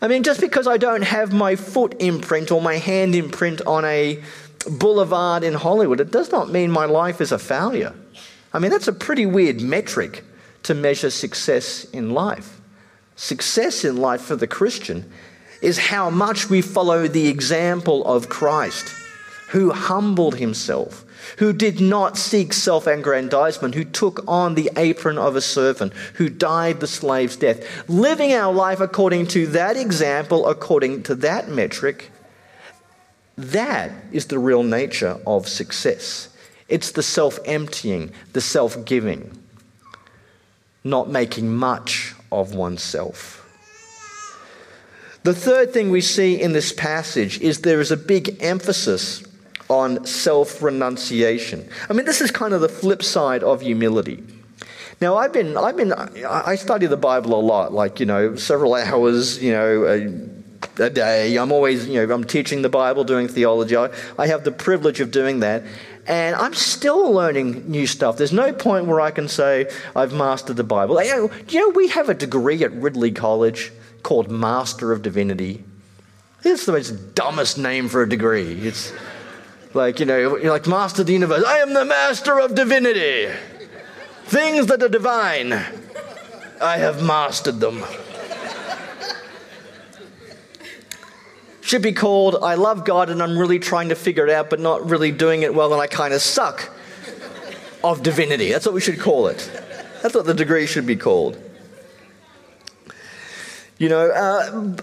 I 0.00 0.08
mean, 0.08 0.22
just 0.22 0.40
because 0.40 0.66
I 0.66 0.76
don't 0.76 1.02
have 1.02 1.32
my 1.32 1.56
foot 1.56 1.96
imprint 2.00 2.52
or 2.52 2.60
my 2.60 2.76
hand 2.76 3.14
imprint 3.14 3.62
on 3.62 3.84
a 3.84 4.22
boulevard 4.64 5.44
in 5.44 5.54
Hollywood, 5.54 6.00
it 6.00 6.10
does 6.10 6.32
not 6.32 6.50
mean 6.50 6.70
my 6.70 6.84
life 6.84 7.20
is 7.20 7.32
a 7.32 7.38
failure. 7.38 7.94
I 8.52 8.58
mean, 8.58 8.70
that's 8.70 8.88
a 8.88 8.92
pretty 8.92 9.26
weird 9.26 9.60
metric 9.60 10.24
to 10.64 10.74
measure 10.74 11.10
success 11.10 11.84
in 11.84 12.10
life. 12.10 12.60
Success 13.16 13.84
in 13.84 13.96
life 13.96 14.22
for 14.22 14.36
the 14.36 14.46
Christian 14.46 15.10
is 15.62 15.78
how 15.78 16.10
much 16.10 16.50
we 16.50 16.60
follow 16.60 17.08
the 17.08 17.28
example 17.28 18.04
of 18.04 18.28
Christ, 18.28 18.92
who 19.50 19.72
humbled 19.72 20.36
himself, 20.36 21.04
who 21.38 21.52
did 21.52 21.80
not 21.80 22.18
seek 22.18 22.52
self 22.52 22.86
aggrandizement, 22.86 23.74
who 23.74 23.84
took 23.84 24.22
on 24.28 24.54
the 24.54 24.70
apron 24.76 25.16
of 25.16 25.36
a 25.36 25.40
servant, 25.40 25.92
who 26.14 26.28
died 26.28 26.80
the 26.80 26.86
slave's 26.86 27.36
death. 27.36 27.88
Living 27.88 28.32
our 28.32 28.52
life 28.52 28.80
according 28.80 29.26
to 29.28 29.46
that 29.48 29.76
example, 29.76 30.46
according 30.46 31.02
to 31.04 31.14
that 31.14 31.48
metric, 31.48 32.10
that 33.36 33.90
is 34.12 34.26
the 34.26 34.38
real 34.38 34.62
nature 34.62 35.18
of 35.26 35.48
success. 35.48 36.28
It's 36.68 36.92
the 36.92 37.02
self 37.02 37.38
emptying, 37.44 38.12
the 38.32 38.40
self 38.40 38.84
giving, 38.84 39.36
not 40.82 41.10
making 41.10 41.54
much 41.54 42.14
of 42.30 42.54
oneself. 42.54 43.40
The 45.24 45.34
third 45.34 45.72
thing 45.72 45.90
we 45.90 46.02
see 46.02 46.40
in 46.40 46.52
this 46.52 46.72
passage 46.72 47.40
is 47.40 47.60
there 47.60 47.80
is 47.80 47.90
a 47.90 47.96
big 47.96 48.42
emphasis 48.42 49.24
on 49.68 50.04
self 50.06 50.62
renunciation. 50.62 51.68
I 51.88 51.94
mean, 51.94 52.04
this 52.04 52.20
is 52.20 52.30
kind 52.30 52.52
of 52.52 52.60
the 52.60 52.68
flip 52.68 53.02
side 53.02 53.42
of 53.42 53.62
humility. 53.62 54.22
Now, 55.00 55.16
I've 55.16 55.32
been, 55.32 55.56
I've 55.56 55.76
been, 55.76 55.92
I 55.92 56.54
study 56.54 56.86
the 56.86 56.96
Bible 56.96 57.34
a 57.34 57.40
lot, 57.40 57.72
like, 57.72 58.00
you 58.00 58.06
know, 58.06 58.36
several 58.36 58.74
hours, 58.74 59.42
you 59.42 59.52
know, 59.52 59.84
a, 60.78 60.90
day. 60.90 61.36
I'm 61.36 61.52
always, 61.52 61.88
you 61.88 62.06
know, 62.06 62.14
I'm 62.14 62.24
teaching 62.24 62.62
the 62.62 62.68
Bible, 62.68 63.04
doing 63.04 63.28
theology. 63.28 63.76
I, 63.76 64.26
have 64.26 64.44
the 64.44 64.52
privilege 64.52 65.00
of 65.00 65.10
doing 65.10 65.40
that. 65.40 65.64
And 66.06 66.36
I'm 66.36 66.54
still 66.54 67.10
learning 67.12 67.70
new 67.70 67.86
stuff. 67.86 68.16
There's 68.16 68.32
no 68.32 68.52
point 68.52 68.86
where 68.86 69.00
I 69.00 69.10
can 69.10 69.28
say 69.28 69.70
I've 69.96 70.12
mastered 70.12 70.56
the 70.56 70.64
Bible. 70.64 71.02
You 71.02 71.12
oh, 71.12 71.26
know, 71.26 71.32
you 71.48 71.60
know 71.60 71.68
we 71.70 71.88
have 71.88 72.08
a 72.08 72.14
degree 72.14 72.62
at 72.62 72.72
Ridley 72.72 73.12
College 73.12 73.72
called 74.02 74.30
Master 74.30 74.92
of 74.92 75.02
Divinity. 75.02 75.64
It's 76.42 76.66
the 76.66 76.72
most 76.72 77.14
dumbest 77.14 77.56
name 77.56 77.88
for 77.88 78.02
a 78.02 78.08
degree. 78.08 78.52
It's 78.66 78.92
like, 79.72 79.98
you 79.98 80.06
know, 80.06 80.36
you're 80.36 80.52
like 80.52 80.66
Master 80.66 81.02
of 81.02 81.06
the 81.06 81.14
Universe. 81.14 81.42
I 81.44 81.58
am 81.58 81.72
the 81.72 81.86
Master 81.86 82.38
of 82.38 82.54
Divinity. 82.54 83.32
Things 84.24 84.66
that 84.66 84.82
are 84.82 84.88
divine, 84.88 85.52
I 86.60 86.76
have 86.78 87.02
mastered 87.02 87.60
them. 87.60 87.82
Should 91.74 91.82
be 91.82 91.90
called 91.90 92.36
I 92.40 92.54
love 92.54 92.84
God 92.84 93.10
and 93.10 93.20
I'm 93.20 93.36
really 93.36 93.58
trying 93.58 93.88
to 93.88 93.96
figure 93.96 94.24
it 94.24 94.30
out, 94.30 94.48
but 94.48 94.60
not 94.60 94.88
really 94.88 95.10
doing 95.10 95.42
it 95.42 95.52
well 95.52 95.72
and 95.72 95.82
I 95.82 95.88
kind 95.88 96.14
of 96.14 96.22
suck 96.22 96.70
of 97.82 98.00
divinity. 98.00 98.52
That's 98.52 98.64
what 98.64 98.76
we 98.76 98.80
should 98.80 99.00
call 99.00 99.26
it. 99.26 99.50
That's 100.00 100.14
what 100.14 100.24
the 100.24 100.34
degree 100.34 100.66
should 100.66 100.86
be 100.86 100.94
called. 100.94 101.36
You 103.78 103.88
know, 103.88 104.08
uh, 104.08 104.76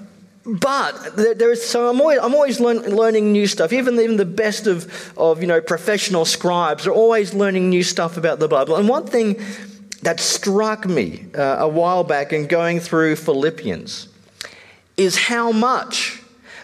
but 0.43 1.15
there 1.15 1.53
is 1.53 1.65
so 1.65 1.89
I'm 1.89 2.01
always, 2.01 2.19
I'm 2.19 2.35
always 2.35 2.59
learn, 2.59 2.79
learning 2.79 3.31
new 3.31 3.47
stuff. 3.47 3.71
Even 3.71 3.97
even 3.97 4.17
the 4.17 4.25
best 4.25 4.67
of, 4.67 5.17
of 5.17 5.39
you 5.39 5.47
know 5.47 5.61
professional 5.61 6.25
scribes 6.25 6.85
are 6.87 6.91
always 6.91 7.33
learning 7.33 7.69
new 7.69 7.83
stuff 7.83 8.17
about 8.17 8.39
the 8.39 8.49
Bible. 8.49 8.75
And 8.75 8.89
one 8.89 9.07
thing 9.07 9.39
that 10.01 10.19
struck 10.19 10.85
me 10.85 11.27
uh, 11.35 11.55
a 11.59 11.69
while 11.69 12.03
back 12.03 12.33
in 12.33 12.47
going 12.47 12.81
through 12.81 13.15
Philippians 13.15 14.09
is 14.97 15.15
how 15.17 15.53
much 15.53 16.20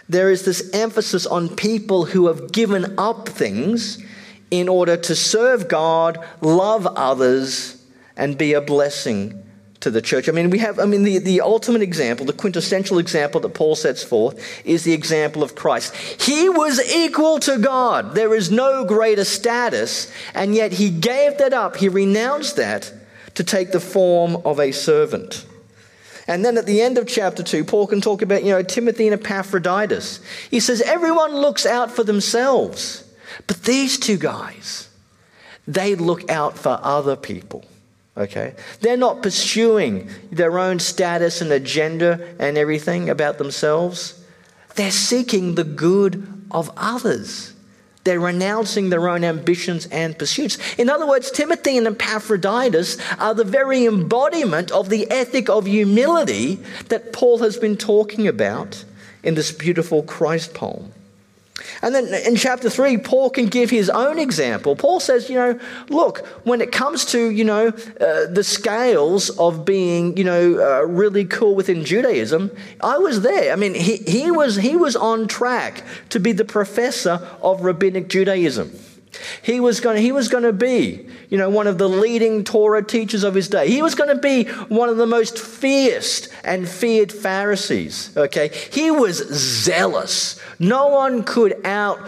there 0.08 0.30
is 0.30 0.44
this 0.44 0.70
emphasis 0.72 1.26
on 1.26 1.54
people 1.54 2.06
who 2.06 2.26
have 2.28 2.52
given 2.52 2.94
up 2.98 3.28
things 3.28 4.02
in 4.50 4.68
order 4.68 4.96
to 4.96 5.14
serve 5.14 5.68
God, 5.68 6.18
love 6.40 6.86
others, 6.86 7.84
and 8.16 8.38
be 8.38 8.54
a 8.54 8.60
blessing 8.60 9.44
to 9.80 9.90
the 9.90 10.02
church. 10.02 10.28
I 10.28 10.32
mean, 10.32 10.50
we 10.50 10.58
have, 10.58 10.78
I 10.78 10.86
mean, 10.86 11.04
the, 11.04 11.18
the 11.18 11.40
ultimate 11.40 11.82
example, 11.82 12.26
the 12.26 12.32
quintessential 12.32 12.98
example 12.98 13.40
that 13.42 13.54
Paul 13.54 13.76
sets 13.76 14.02
forth 14.02 14.42
is 14.64 14.82
the 14.84 14.92
example 14.92 15.42
of 15.42 15.54
Christ. 15.54 15.94
He 15.94 16.48
was 16.48 16.80
equal 16.92 17.38
to 17.40 17.58
God. 17.58 18.14
There 18.14 18.34
is 18.34 18.50
no 18.50 18.84
greater 18.84 19.24
status, 19.24 20.10
and 20.34 20.54
yet 20.54 20.72
he 20.72 20.90
gave 20.90 21.38
that 21.38 21.52
up. 21.52 21.76
He 21.76 21.88
renounced 21.88 22.56
that 22.56 22.92
to 23.34 23.44
take 23.44 23.70
the 23.70 23.80
form 23.80 24.36
of 24.44 24.58
a 24.58 24.72
servant. 24.72 25.46
And 26.28 26.44
then 26.44 26.58
at 26.58 26.66
the 26.66 26.82
end 26.82 26.98
of 26.98 27.08
chapter 27.08 27.42
2, 27.42 27.64
Paul 27.64 27.86
can 27.86 28.02
talk 28.02 28.20
about, 28.20 28.44
you 28.44 28.50
know, 28.50 28.62
Timothy 28.62 29.08
and 29.08 29.14
Epaphroditus. 29.14 30.20
He 30.50 30.60
says, 30.60 30.82
everyone 30.82 31.34
looks 31.34 31.64
out 31.64 31.90
for 31.90 32.04
themselves. 32.04 33.02
But 33.46 33.62
these 33.62 33.98
two 33.98 34.18
guys, 34.18 34.90
they 35.66 35.94
look 35.94 36.30
out 36.30 36.58
for 36.58 36.78
other 36.82 37.16
people. 37.16 37.64
Okay? 38.14 38.54
They're 38.82 38.98
not 38.98 39.22
pursuing 39.22 40.10
their 40.30 40.58
own 40.58 40.80
status 40.80 41.40
and 41.40 41.50
agenda 41.50 42.34
and 42.38 42.58
everything 42.58 43.08
about 43.08 43.38
themselves. 43.38 44.22
They're 44.74 44.90
seeking 44.90 45.54
the 45.54 45.64
good 45.64 46.44
of 46.50 46.70
others. 46.76 47.54
They're 48.08 48.18
renouncing 48.18 48.88
their 48.88 49.06
own 49.06 49.22
ambitions 49.22 49.86
and 49.92 50.18
pursuits. 50.18 50.56
In 50.78 50.88
other 50.88 51.06
words, 51.06 51.30
Timothy 51.30 51.76
and 51.76 51.86
Epaphroditus 51.86 52.96
are 53.18 53.34
the 53.34 53.44
very 53.44 53.84
embodiment 53.84 54.70
of 54.70 54.88
the 54.88 55.10
ethic 55.10 55.50
of 55.50 55.66
humility 55.66 56.54
that 56.88 57.12
Paul 57.12 57.40
has 57.40 57.58
been 57.58 57.76
talking 57.76 58.26
about 58.26 58.82
in 59.22 59.34
this 59.34 59.52
beautiful 59.52 60.02
Christ 60.02 60.54
poem. 60.54 60.90
And 61.82 61.94
then 61.94 62.12
in 62.26 62.36
chapter 62.36 62.70
3, 62.70 62.98
Paul 62.98 63.30
can 63.30 63.46
give 63.46 63.70
his 63.70 63.90
own 63.90 64.18
example. 64.18 64.76
Paul 64.76 65.00
says, 65.00 65.28
you 65.28 65.36
know, 65.36 65.58
look, 65.88 66.26
when 66.44 66.60
it 66.60 66.72
comes 66.72 67.04
to, 67.06 67.30
you 67.30 67.44
know, 67.44 67.68
uh, 67.68 68.26
the 68.26 68.44
scales 68.44 69.30
of 69.30 69.64
being, 69.64 70.16
you 70.16 70.24
know, 70.24 70.58
uh, 70.60 70.86
really 70.86 71.24
cool 71.24 71.54
within 71.54 71.84
Judaism, 71.84 72.50
I 72.80 72.98
was 72.98 73.22
there. 73.22 73.52
I 73.52 73.56
mean, 73.56 73.74
he, 73.74 73.96
he, 73.96 74.30
was, 74.30 74.56
he 74.56 74.76
was 74.76 74.96
on 74.96 75.28
track 75.28 75.84
to 76.10 76.20
be 76.20 76.32
the 76.32 76.44
professor 76.44 77.20
of 77.42 77.62
rabbinic 77.62 78.08
Judaism. 78.08 78.72
He 79.42 79.60
was 79.60 79.80
going 79.80 80.00
he 80.00 80.12
was 80.12 80.28
going 80.28 80.44
to 80.44 80.52
be, 80.52 81.06
you 81.28 81.38
know, 81.38 81.50
one 81.50 81.66
of 81.66 81.78
the 81.78 81.88
leading 81.88 82.44
Torah 82.44 82.84
teachers 82.84 83.24
of 83.24 83.34
his 83.34 83.48
day. 83.48 83.68
He 83.68 83.82
was 83.82 83.94
going 83.94 84.14
to 84.14 84.20
be 84.20 84.44
one 84.68 84.88
of 84.88 84.96
the 84.96 85.06
most 85.06 85.38
fierce 85.38 86.28
and 86.44 86.68
feared 86.68 87.12
Pharisees, 87.12 88.16
okay? 88.16 88.50
He 88.72 88.90
was 88.90 89.16
zealous. 89.16 90.40
No 90.58 90.88
one 90.88 91.22
could 91.22 91.60
out 91.64 92.06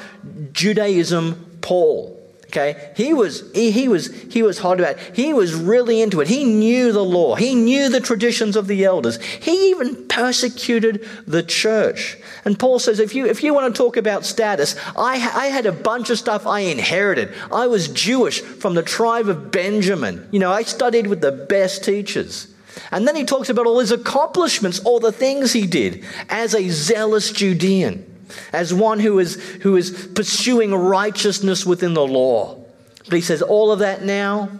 Judaism 0.53 1.59
Paul. 1.61 2.20
Okay, 2.51 2.93
he 2.97 3.15
was 3.15 3.45
he, 3.55 3.71
he, 3.71 3.87
was 3.87 4.13
he 4.25 4.43
was 4.43 4.59
hot 4.59 4.81
about. 4.81 4.97
It. 4.97 5.15
He 5.15 5.33
was 5.33 5.55
really 5.55 6.03
into 6.03 6.21
it. 6.21 6.27
He 6.27 6.43
knew 6.43 6.91
the 6.91 7.05
law. 7.05 7.37
He 7.37 7.55
knew 7.55 7.89
the 7.89 8.01
traditions 8.01 8.57
of 8.57 8.67
the 8.67 8.85
elders. 8.85 9.23
He 9.23 9.71
even 9.71 10.09
persecuted 10.09 11.09
the 11.29 11.45
church. 11.45 12.19
And 12.45 12.59
Paul 12.59 12.81
says, 12.81 12.99
if 12.99 13.15
you 13.15 13.27
if 13.27 13.45
you 13.45 13.55
want 13.55 13.73
to 13.73 13.79
talk 13.79 13.97
about 13.97 14.25
status, 14.25 14.75
I 14.97 15.13
I 15.13 15.47
had 15.47 15.65
a 15.65 15.71
bunch 15.71 16.11
of 16.11 16.19
stuff 16.19 16.45
I 16.45 16.61
inherited. 16.61 17.33
I 17.53 17.69
was 17.69 17.87
Jewish 17.87 18.41
from 18.41 18.75
the 18.75 18.83
tribe 18.83 19.29
of 19.29 19.53
Benjamin. 19.53 20.29
You 20.33 20.41
know, 20.41 20.51
I 20.51 20.65
studied 20.65 21.07
with 21.07 21.21
the 21.21 21.31
best 21.31 21.85
teachers. 21.85 22.49
And 22.91 23.07
then 23.07 23.15
he 23.15 23.25
talks 23.25 23.49
about 23.49 23.67
all 23.67 23.79
his 23.79 23.93
accomplishments, 23.93 24.81
all 24.81 24.99
the 24.99 25.13
things 25.13 25.53
he 25.53 25.69
did 25.69 26.05
as 26.29 26.53
a 26.53 26.69
zealous 26.71 27.31
Judean 27.31 28.10
as 28.53 28.73
one 28.73 29.01
who 29.01 29.19
is, 29.19 29.37
who 29.63 29.77
is 29.77 30.09
pursuing 30.15 30.75
righteousness 30.75 31.65
within 31.67 31.95
the 31.95 32.07
law. 32.07 32.57
But 33.05 33.15
he 33.15 33.21
says, 33.21 33.43
All 33.43 33.73
of 33.73 33.81
that 33.81 34.03
now, 34.03 34.51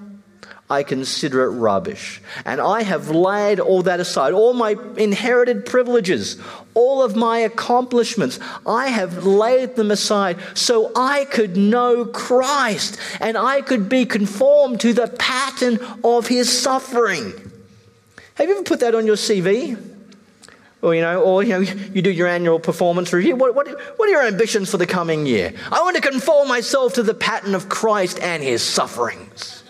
I 0.71 0.85
consider 0.85 1.43
it 1.45 1.49
rubbish. 1.49 2.23
And 2.45 2.61
I 2.61 2.83
have 2.83 3.11
laid 3.11 3.59
all 3.59 3.83
that 3.83 3.99
aside, 3.99 4.33
all 4.33 4.55
my 4.55 4.77
inherited 4.97 5.67
privileges, 5.67 6.41
all 6.75 7.03
of 7.03 7.17
my 7.17 7.39
accomplishments, 7.39 8.39
I 8.65 8.87
have 8.87 9.27
laid 9.27 9.75
them 9.75 9.91
aside 9.91 10.39
so 10.55 10.93
I 10.95 11.25
could 11.25 11.57
know 11.57 12.05
Christ 12.05 13.01
and 13.21 13.37
I 13.37 13.63
could 13.63 13.89
be 13.89 14.07
conformed 14.07 14.81
to 14.83 14.93
the 14.93 15.09
pattern 15.09 15.81
of 16.05 16.29
his 16.29 16.57
suffering. 16.57 17.33
Have 18.35 18.49
you 18.49 18.55
ever 18.55 18.63
put 18.63 18.81
that 18.81 18.95
on 18.95 19.07
your 19.07 19.17
CV? 19.17 19.90
Or, 20.83 20.95
you 20.95 21.03
know, 21.03 21.21
or, 21.21 21.43
you 21.43 21.51
know, 21.51 21.59
you 21.59 22.01
do 22.01 22.11
your 22.11 22.27
annual 22.27 22.59
performance 22.59 23.13
review. 23.13 23.37
What, 23.37 23.55
what, 23.55 23.69
what 23.99 24.09
are 24.09 24.13
your 24.13 24.27
ambitions 24.27 24.71
for 24.71 24.79
the 24.79 24.87
coming 24.87 25.27
year? 25.27 25.53
I 25.71 25.83
want 25.83 25.97
to 25.97 26.03
conform 26.03 26.49
myself 26.49 26.95
to 26.95 27.03
the 27.03 27.13
pattern 27.13 27.55
of 27.55 27.69
Christ 27.69 28.19
and 28.21 28.43
his 28.43 28.63
sufferings. 28.63 29.63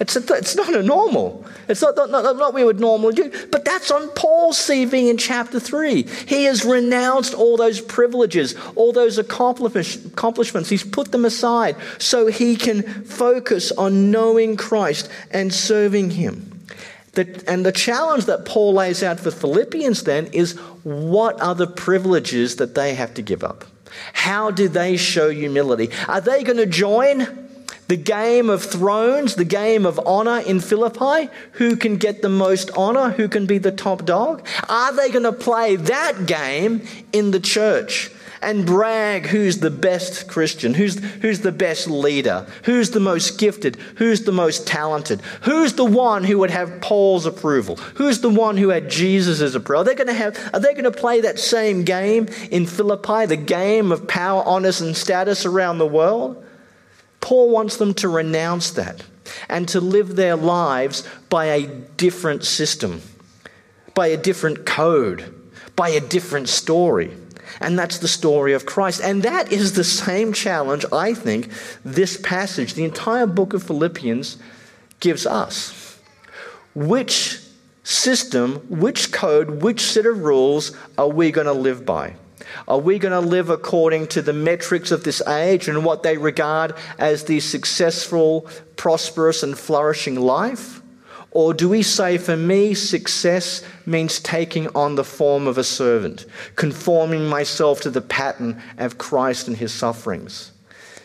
It's, 0.00 0.16
a, 0.16 0.34
it's 0.34 0.56
not 0.56 0.74
a 0.74 0.82
normal. 0.82 1.44
It's 1.68 1.80
not, 1.80 1.96
not, 1.96 2.10
not, 2.10 2.36
what 2.36 2.54
we 2.54 2.64
would 2.64 2.80
normally 2.80 3.14
do. 3.14 3.46
But 3.50 3.64
that's 3.64 3.90
on 3.90 4.08
Paul's 4.10 4.58
CV 4.58 5.08
in 5.08 5.16
chapter 5.16 5.58
3. 5.58 6.02
He 6.02 6.44
has 6.44 6.64
renounced 6.64 7.34
all 7.34 7.56
those 7.56 7.80
privileges, 7.80 8.54
all 8.74 8.92
those 8.92 9.18
accomplishments. 9.18 10.68
He's 10.68 10.84
put 10.84 11.12
them 11.12 11.24
aside 11.24 11.76
so 11.98 12.26
he 12.26 12.56
can 12.56 12.82
focus 13.04 13.72
on 13.72 14.10
knowing 14.10 14.56
Christ 14.56 15.08
and 15.30 15.52
serving 15.52 16.10
him. 16.10 16.53
The, 17.14 17.44
and 17.46 17.64
the 17.64 17.72
challenge 17.72 18.26
that 18.26 18.44
Paul 18.44 18.74
lays 18.74 19.02
out 19.02 19.20
for 19.20 19.30
Philippians 19.30 20.02
then 20.02 20.26
is 20.26 20.58
what 20.82 21.40
are 21.40 21.54
the 21.54 21.66
privileges 21.66 22.56
that 22.56 22.74
they 22.74 22.94
have 22.94 23.14
to 23.14 23.22
give 23.22 23.44
up? 23.44 23.64
How 24.12 24.50
do 24.50 24.68
they 24.68 24.96
show 24.96 25.30
humility? 25.30 25.90
Are 26.08 26.20
they 26.20 26.42
going 26.42 26.56
to 26.56 26.66
join 26.66 27.48
the 27.86 27.96
game 27.96 28.50
of 28.50 28.62
thrones, 28.62 29.34
the 29.36 29.44
game 29.44 29.86
of 29.86 30.00
honor 30.06 30.40
in 30.40 30.60
Philippi? 30.60 31.30
Who 31.52 31.76
can 31.76 31.96
get 31.96 32.22
the 32.22 32.28
most 32.28 32.70
honor? 32.76 33.10
Who 33.10 33.28
can 33.28 33.46
be 33.46 33.58
the 33.58 33.72
top 33.72 34.04
dog? 34.04 34.46
Are 34.68 34.92
they 34.92 35.10
going 35.10 35.24
to 35.24 35.32
play 35.32 35.76
that 35.76 36.26
game 36.26 36.82
in 37.12 37.30
the 37.30 37.40
church? 37.40 38.10
And 38.44 38.66
brag 38.66 39.26
who's 39.26 39.58
the 39.58 39.70
best 39.70 40.28
Christian, 40.28 40.74
who's, 40.74 40.98
who's 41.22 41.40
the 41.40 41.52
best 41.52 41.88
leader, 41.88 42.46
who's 42.64 42.90
the 42.90 43.00
most 43.00 43.38
gifted, 43.38 43.76
who's 43.96 44.22
the 44.22 44.32
most 44.32 44.66
talented, 44.66 45.20
who's 45.42 45.72
the 45.72 45.84
one 45.84 46.24
who 46.24 46.38
would 46.38 46.50
have 46.50 46.80
Paul's 46.80 47.26
approval, 47.26 47.76
who's 47.76 48.20
the 48.20 48.30
one 48.30 48.56
who 48.56 48.68
had 48.68 48.90
Jesus' 48.90 49.54
approval. 49.54 49.82
Are 49.82 49.84
they 49.84 49.94
going 49.94 50.08
to 50.08 50.14
have, 50.14 50.38
are 50.52 50.60
they 50.60 50.72
going 50.72 50.84
to 50.84 50.90
play 50.92 51.22
that 51.22 51.38
same 51.38 51.84
game 51.84 52.28
in 52.50 52.66
Philippi, 52.66 53.26
the 53.26 53.36
game 53.36 53.90
of 53.90 54.06
power, 54.06 54.42
honors, 54.44 54.80
and 54.80 54.96
status 54.96 55.46
around 55.46 55.78
the 55.78 55.86
world? 55.86 56.44
Paul 57.20 57.50
wants 57.50 57.78
them 57.78 57.94
to 57.94 58.08
renounce 58.08 58.72
that 58.72 59.02
and 59.48 59.66
to 59.70 59.80
live 59.80 60.16
their 60.16 60.36
lives 60.36 61.08
by 61.30 61.46
a 61.46 61.66
different 61.66 62.44
system, 62.44 63.00
by 63.94 64.08
a 64.08 64.18
different 64.18 64.66
code, 64.66 65.34
by 65.74 65.88
a 65.88 66.00
different 66.00 66.50
story. 66.50 67.16
And 67.60 67.78
that's 67.78 67.98
the 67.98 68.08
story 68.08 68.52
of 68.52 68.66
Christ. 68.66 69.00
And 69.02 69.22
that 69.22 69.52
is 69.52 69.72
the 69.72 69.84
same 69.84 70.32
challenge, 70.32 70.84
I 70.92 71.14
think, 71.14 71.50
this 71.84 72.16
passage, 72.16 72.74
the 72.74 72.84
entire 72.84 73.26
book 73.26 73.54
of 73.54 73.62
Philippians, 73.62 74.38
gives 75.00 75.26
us. 75.26 75.98
Which 76.74 77.40
system, 77.82 78.56
which 78.68 79.12
code, 79.12 79.62
which 79.62 79.80
set 79.80 80.06
of 80.06 80.24
rules 80.24 80.76
are 80.98 81.08
we 81.08 81.30
going 81.30 81.46
to 81.46 81.52
live 81.52 81.84
by? 81.84 82.14
Are 82.66 82.78
we 82.78 82.98
going 82.98 83.12
to 83.12 83.26
live 83.26 83.50
according 83.50 84.08
to 84.08 84.22
the 84.22 84.32
metrics 84.32 84.90
of 84.90 85.04
this 85.04 85.20
age 85.26 85.68
and 85.68 85.84
what 85.84 86.02
they 86.02 86.16
regard 86.16 86.74
as 86.98 87.24
the 87.24 87.40
successful, 87.40 88.48
prosperous, 88.76 89.42
and 89.42 89.58
flourishing 89.58 90.16
life? 90.16 90.82
Or 91.34 91.52
do 91.52 91.68
we 91.68 91.82
say, 91.82 92.16
for 92.16 92.36
me, 92.36 92.74
success 92.74 93.62
means 93.84 94.20
taking 94.20 94.68
on 94.68 94.94
the 94.94 95.02
form 95.04 95.48
of 95.48 95.58
a 95.58 95.64
servant, 95.64 96.26
conforming 96.54 97.26
myself 97.26 97.80
to 97.82 97.90
the 97.90 98.00
pattern 98.00 98.62
of 98.78 98.98
Christ 98.98 99.48
and 99.48 99.56
his 99.56 99.74
sufferings? 99.74 100.52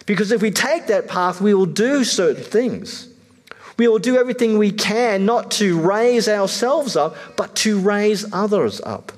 Because 0.06 0.32
if 0.32 0.42
we 0.42 0.52
take 0.52 0.86
that 0.88 1.08
path, 1.08 1.42
we 1.42 1.56
will 1.56 1.66
do 1.66 2.04
certain 2.04 2.44
things. 2.44 3.10
We 3.78 3.88
will 3.88 4.00
do 4.00 4.18
everything 4.18 4.58
we 4.58 4.72
can 4.72 5.26
not 5.26 5.50
to 5.52 5.80
raise 5.80 6.30
ourselves 6.30 6.96
up, 6.96 7.16
but 7.36 7.56
to 7.58 7.80
raise 7.80 8.32
others 8.32 8.82
up. 8.82 9.12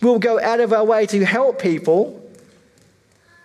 We'll 0.00 0.18
go 0.18 0.40
out 0.40 0.60
of 0.60 0.72
our 0.72 0.84
way 0.84 1.06
to 1.06 1.24
help 1.24 1.60
people 1.60 2.20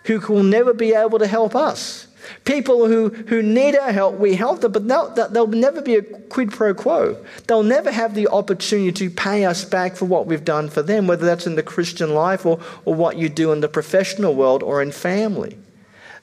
who 0.04 0.18
will 0.32 0.42
never 0.42 0.72
be 0.72 0.94
able 0.94 1.18
to 1.18 1.26
help 1.26 1.54
us. 1.54 2.06
People 2.44 2.86
who, 2.86 3.08
who 3.08 3.42
need 3.42 3.76
our 3.76 3.92
help, 3.92 4.16
we 4.16 4.34
help 4.34 4.60
them, 4.60 4.72
but 4.72 4.86
they'll, 4.86 5.10
they'll 5.28 5.46
never 5.46 5.82
be 5.82 5.96
a 5.96 6.02
quid 6.02 6.50
pro 6.50 6.74
quo. 6.74 7.16
They'll 7.46 7.62
never 7.62 7.90
have 7.90 8.14
the 8.14 8.28
opportunity 8.28 9.08
to 9.08 9.14
pay 9.14 9.44
us 9.44 9.64
back 9.64 9.96
for 9.96 10.06
what 10.06 10.26
we've 10.26 10.44
done 10.44 10.68
for 10.68 10.82
them, 10.82 11.06
whether 11.06 11.26
that's 11.26 11.46
in 11.46 11.56
the 11.56 11.62
Christian 11.62 12.14
life 12.14 12.46
or, 12.46 12.60
or 12.84 12.94
what 12.94 13.16
you 13.16 13.28
do 13.28 13.52
in 13.52 13.60
the 13.60 13.68
professional 13.68 14.34
world 14.34 14.62
or 14.62 14.82
in 14.82 14.92
family. 14.92 15.56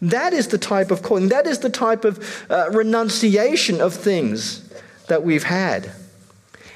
That 0.02 0.34
is 0.34 0.48
the 0.50 0.58
type 0.58 0.92
of 0.92 1.02
calling, 1.02 1.30
that 1.30 1.48
is 1.48 1.60
the 1.60 1.70
type 1.70 2.06
of 2.06 2.46
uh, 2.50 2.70
renunciation 2.72 3.82
of 3.82 3.94
things 3.94 4.68
that 5.08 5.24
we've 5.24 5.44
had. 5.44 5.92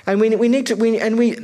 And 0.07 0.19
we, 0.19 0.35
we 0.35 0.47
need 0.47 0.65
to, 0.67 0.75
we, 0.75 0.99
and 0.99 1.17
we, 1.17 1.35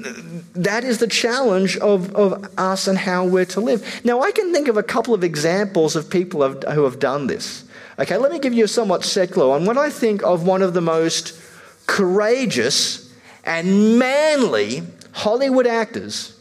that 0.56 0.84
is 0.84 0.97
the 0.97 1.08
challenge 1.08 1.78
of, 1.78 2.15
of 2.15 2.50
us 2.58 2.88
and 2.88 2.97
how 2.97 3.26
we're 3.26 3.45
to 3.45 3.62
live. 3.62 4.02
Now, 4.04 4.21
I 4.21 4.32
can 4.32 4.52
think 4.52 4.67
of 4.67 4.78
a 4.78 4.84
couple 4.84 5.13
of 5.13 5.23
examples 5.23 5.95
of 5.95 6.10
people 6.10 6.47
who 6.52 6.84
have 6.84 7.00
done 7.00 7.28
this. 7.28 7.63
Okay, 8.00 8.18
let 8.18 8.32
me 8.32 8.38
give 8.40 8.54
you 8.54 8.66
a 8.66 8.68
somewhat 8.68 9.04
secular 9.04 9.50
one. 9.50 9.66
When 9.66 9.78
I 9.78 9.90
think 9.90 10.22
of 10.24 10.46
one 10.46 10.62
of 10.62 10.74
the 10.74 10.82
most 10.82 11.40
courageous, 11.88 13.12
and 13.44 13.98
manly 13.98 14.84
Hollywood 15.14 15.66
actors, 15.66 16.38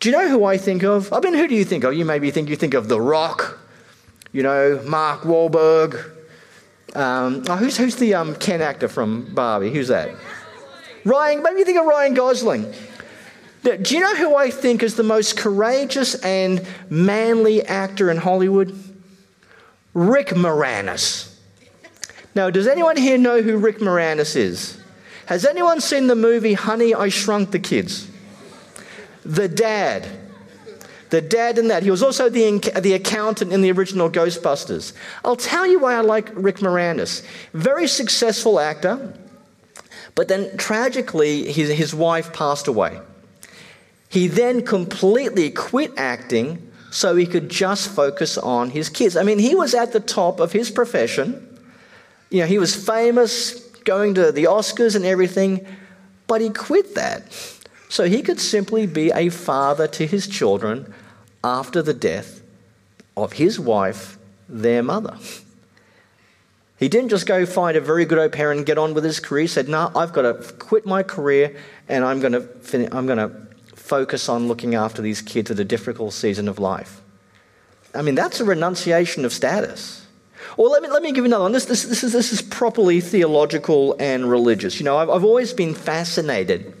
do 0.00 0.08
you 0.08 0.16
know 0.16 0.28
who 0.28 0.44
I 0.44 0.56
think 0.56 0.82
of? 0.82 1.12
I 1.12 1.20
mean, 1.20 1.34
who 1.34 1.48
do 1.48 1.54
you 1.54 1.64
think 1.64 1.84
of? 1.84 1.94
You 1.94 2.04
maybe 2.04 2.30
think 2.30 2.48
you 2.48 2.56
think 2.56 2.74
of 2.74 2.88
The 2.88 3.00
Rock, 3.00 3.58
you 4.32 4.42
know, 4.42 4.80
Mark 4.86 5.22
Wahlberg. 5.22 6.12
Um, 6.94 7.42
oh, 7.48 7.56
who's, 7.56 7.76
who's 7.76 7.96
the 7.96 8.14
um, 8.14 8.36
Ken 8.36 8.62
actor 8.62 8.88
from 8.88 9.34
Barbie? 9.34 9.72
Who's 9.72 9.88
that? 9.88 10.14
Ryan, 11.04 11.42
maybe 11.42 11.58
you 11.58 11.64
think 11.64 11.78
of 11.78 11.86
Ryan 11.86 12.14
Gosling. 12.14 12.72
Do 13.62 13.94
you 13.94 14.00
know 14.00 14.14
who 14.14 14.36
I 14.36 14.50
think 14.50 14.82
is 14.82 14.94
the 14.94 15.02
most 15.02 15.36
courageous 15.36 16.14
and 16.16 16.66
manly 16.88 17.62
actor 17.62 18.10
in 18.10 18.18
Hollywood? 18.18 18.78
Rick 19.94 20.28
Moranis. 20.28 21.32
Now, 22.34 22.50
does 22.50 22.66
anyone 22.66 22.96
here 22.96 23.16
know 23.16 23.40
who 23.42 23.56
Rick 23.56 23.78
Moranis 23.78 24.34
is? 24.34 24.80
Has 25.26 25.46
anyone 25.46 25.80
seen 25.80 26.08
the 26.08 26.16
movie 26.16 26.54
Honey, 26.54 26.94
I 26.94 27.08
Shrunk 27.08 27.52
the 27.52 27.60
Kids? 27.60 28.10
The 29.24 29.48
dad. 29.48 30.06
The 31.10 31.20
dad 31.20 31.58
in 31.58 31.68
that. 31.68 31.84
He 31.84 31.90
was 31.90 32.02
also 32.02 32.28
the, 32.28 32.58
the 32.80 32.92
accountant 32.92 33.52
in 33.52 33.62
the 33.62 33.70
original 33.70 34.10
Ghostbusters. 34.10 34.92
I'll 35.24 35.36
tell 35.36 35.66
you 35.66 35.78
why 35.78 35.94
I 35.94 36.00
like 36.00 36.28
Rick 36.34 36.56
Moranis. 36.56 37.24
Very 37.52 37.86
successful 37.86 38.58
actor, 38.58 39.16
but 40.16 40.26
then 40.26 40.56
tragically, 40.56 41.50
his, 41.52 41.70
his 41.70 41.94
wife 41.94 42.32
passed 42.32 42.66
away. 42.66 43.00
He 44.08 44.26
then 44.26 44.64
completely 44.64 45.50
quit 45.50 45.92
acting 45.96 46.70
so 46.94 47.16
he 47.16 47.26
could 47.26 47.48
just 47.48 47.90
focus 47.90 48.38
on 48.38 48.70
his 48.70 48.88
kids. 48.88 49.16
I 49.16 49.24
mean, 49.24 49.40
he 49.40 49.56
was 49.56 49.74
at 49.74 49.92
the 49.92 49.98
top 49.98 50.38
of 50.38 50.52
his 50.52 50.70
profession. 50.70 51.58
You 52.30 52.42
know, 52.42 52.46
he 52.46 52.56
was 52.56 52.76
famous, 52.76 53.58
going 53.84 54.14
to 54.14 54.30
the 54.30 54.44
Oscars 54.44 54.94
and 54.94 55.04
everything, 55.04 55.66
but 56.28 56.40
he 56.40 56.50
quit 56.50 56.94
that 56.94 57.32
so 57.88 58.04
he 58.04 58.22
could 58.22 58.38
simply 58.38 58.86
be 58.86 59.10
a 59.10 59.28
father 59.28 59.88
to 59.88 60.06
his 60.06 60.28
children 60.28 60.94
after 61.42 61.82
the 61.82 61.94
death 61.94 62.42
of 63.16 63.32
his 63.32 63.58
wife, 63.58 64.16
their 64.48 64.84
mother. 64.84 65.18
He 66.78 66.88
didn't 66.88 67.08
just 67.08 67.26
go 67.26 67.44
find 67.44 67.76
a 67.76 67.80
very 67.80 68.04
good 68.04 68.18
au 68.18 68.28
pair 68.28 68.52
and 68.52 68.64
get 68.64 68.78
on 68.78 68.94
with 68.94 69.02
his 69.02 69.18
career. 69.18 69.42
He 69.42 69.48
said, 69.48 69.68
No, 69.68 69.90
I've 69.96 70.12
got 70.12 70.22
to 70.22 70.34
quit 70.60 70.86
my 70.86 71.02
career 71.02 71.56
and 71.88 72.04
I'm 72.04 72.20
going 72.20 72.34
to, 72.34 72.42
finish, 72.42 72.88
I'm 72.92 73.06
going 73.06 73.18
to 73.18 73.48
focus 73.84 74.30
on 74.30 74.48
looking 74.48 74.74
after 74.74 75.02
these 75.02 75.20
kids 75.20 75.50
at 75.50 75.58
a 75.58 75.64
difficult 75.64 76.14
season 76.14 76.48
of 76.48 76.58
life. 76.58 77.02
I 77.94 78.00
mean, 78.00 78.14
that's 78.14 78.40
a 78.40 78.44
renunciation 78.44 79.26
of 79.26 79.32
status. 79.32 80.06
Or 80.56 80.68
let 80.70 80.82
me, 80.82 80.88
let 80.88 81.02
me 81.02 81.12
give 81.12 81.18
you 81.18 81.26
another 81.26 81.42
one. 81.42 81.52
This, 81.52 81.66
this, 81.66 81.84
this, 81.84 82.02
is, 82.02 82.14
this 82.14 82.32
is 82.32 82.40
properly 82.40 83.02
theological 83.02 83.94
and 84.00 84.30
religious. 84.30 84.80
You 84.80 84.84
know, 84.86 84.96
I've, 84.96 85.10
I've 85.10 85.24
always 85.24 85.52
been 85.52 85.74
fascinated 85.74 86.72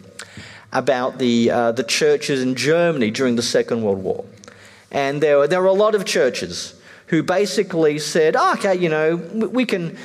about 0.72 1.18
the, 1.18 1.50
uh, 1.50 1.72
the 1.72 1.84
churches 1.84 2.40
in 2.40 2.54
Germany 2.54 3.10
during 3.10 3.36
the 3.36 3.42
Second 3.42 3.82
World 3.82 4.02
War. 4.02 4.24
And 4.90 5.22
there 5.22 5.36
were, 5.36 5.46
there 5.46 5.60
were 5.60 5.68
a 5.68 5.74
lot 5.74 5.94
of 5.94 6.06
churches 6.06 6.74
who 7.08 7.22
basically 7.22 7.98
said, 7.98 8.34
oh, 8.34 8.54
okay, 8.54 8.74
you 8.74 8.88
know, 8.88 9.16
we 9.16 9.66
can, 9.66 9.98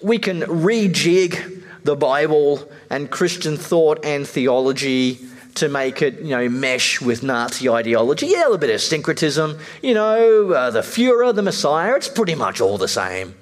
we 0.00 0.18
can 0.18 0.40
rejig 0.40 1.64
the 1.84 1.96
Bible 1.96 2.66
and 2.88 3.10
Christian 3.10 3.58
thought 3.58 4.02
and 4.06 4.26
theology 4.26 5.20
to 5.54 5.68
make 5.68 6.02
it, 6.02 6.20
you 6.20 6.30
know, 6.30 6.48
mesh 6.48 7.00
with 7.00 7.22
Nazi 7.22 7.68
ideology. 7.68 8.26
Yeah, 8.26 8.42
a 8.42 8.44
little 8.44 8.58
bit 8.58 8.70
of 8.70 8.80
syncretism. 8.80 9.58
You 9.82 9.94
know, 9.94 10.52
uh, 10.52 10.70
the 10.70 10.80
Fuhrer, 10.80 11.34
the 11.34 11.42
Messiah, 11.42 11.94
it's 11.96 12.08
pretty 12.08 12.34
much 12.34 12.60
all 12.60 12.78
the 12.78 12.88
same. 12.88 13.34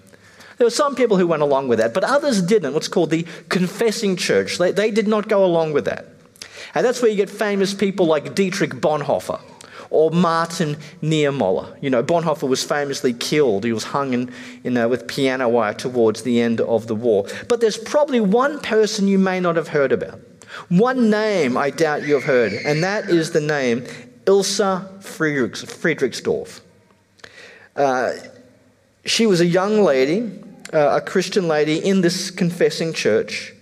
There 0.57 0.67
were 0.67 0.71
some 0.71 0.97
people 0.97 1.17
who 1.17 1.27
went 1.27 1.43
along 1.43 1.69
with 1.69 1.79
that, 1.79 1.95
but 1.95 2.03
others 2.03 2.43
didn't. 2.43 2.75
What's 2.75 2.89
called 2.89 3.11
the 3.11 3.27
confessing 3.49 4.17
church. 4.17 4.59
They, 4.59 4.73
they 4.73 4.91
did 4.91 5.07
not 5.07 5.29
go 5.29 5.45
along 5.45 5.73
with 5.73 5.85
that. 5.85 6.07
And 6.75 6.85
that's 6.85 7.01
where 7.01 7.11
you 7.11 7.17
get 7.17 7.31
famous 7.31 7.75
people 7.75 8.07
like 8.07 8.35
Dietrich 8.35 8.73
Bonhoeffer 8.73 9.41
or 9.91 10.11
Martin 10.11 10.77
Niemöller. 11.03 11.81
You 11.83 11.91
know, 11.91 12.03
Bonhoeffer 12.03 12.49
was 12.49 12.65
famously 12.65 13.13
killed. 13.13 13.65
He 13.65 13.73
was 13.73 13.85
hung 13.85 14.13
in, 14.13 14.33
in, 14.65 14.77
uh, 14.77 14.89
with 14.89 15.07
piano 15.07 15.49
wire 15.49 15.75
towards 15.75 16.23
the 16.23 16.41
end 16.41 16.61
of 16.61 16.89
the 16.89 16.95
war. 16.95 17.27
But 17.49 17.61
there's 17.61 17.79
probably 17.79 18.21
one 18.21 18.61
person 18.61 19.09
you 19.09 19.19
may 19.19 19.41
not 19.41 19.57
have 19.57 19.69
heard 19.69 19.93
about. 19.93 20.21
One 20.69 21.11
name 21.11 21.57
I 21.57 21.71
doubt 21.71 22.07
you 22.07 22.15
have 22.15 22.25
heard, 22.25 22.53
and 22.53 22.83
that 22.83 23.09
is 23.09 23.31
the 23.31 23.41
name 23.41 23.87
Ilse 24.27 24.61
Friedrichs, 25.01 25.65
Friedrichsdorf. 25.65 26.61
Uh, 27.75 28.13
she 29.05 29.25
was 29.27 29.41
a 29.41 29.47
young 29.47 29.83
lady, 29.83 30.31
uh, 30.73 30.97
a 30.97 31.01
Christian 31.01 31.49
lady 31.49 31.79
in 31.79 32.03
this 32.03 32.31
confessing 32.31 32.93
church. 32.93 33.55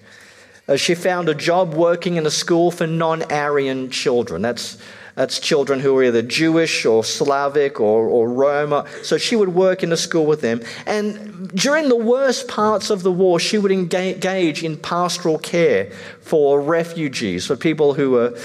Uh, 0.68 0.76
she 0.76 0.94
found 0.94 1.28
a 1.28 1.34
job 1.34 1.74
working 1.74 2.16
in 2.16 2.26
a 2.26 2.30
school 2.30 2.70
for 2.70 2.86
non 2.86 3.22
Aryan 3.30 3.90
children. 3.90 4.42
That's, 4.42 4.78
that's 5.16 5.40
children 5.40 5.80
who 5.80 5.94
were 5.94 6.04
either 6.04 6.20
Jewish 6.20 6.84
or 6.84 7.02
Slavic 7.02 7.80
or, 7.80 8.06
or 8.06 8.28
Roma. 8.28 8.86
So 9.02 9.16
she 9.16 9.34
would 9.34 9.48
work 9.48 9.82
in 9.82 9.90
a 9.90 9.96
school 9.96 10.26
with 10.26 10.42
them. 10.42 10.60
And 10.84 11.50
during 11.54 11.88
the 11.88 11.96
worst 11.96 12.48
parts 12.48 12.90
of 12.90 13.02
the 13.02 13.10
war, 13.10 13.40
she 13.40 13.56
would 13.56 13.72
engage 13.72 14.62
in 14.62 14.76
pastoral 14.76 15.38
care 15.38 15.90
for 16.20 16.60
refugees, 16.60 17.46
for 17.46 17.56
people 17.56 17.94
who 17.94 18.10
were 18.10 18.38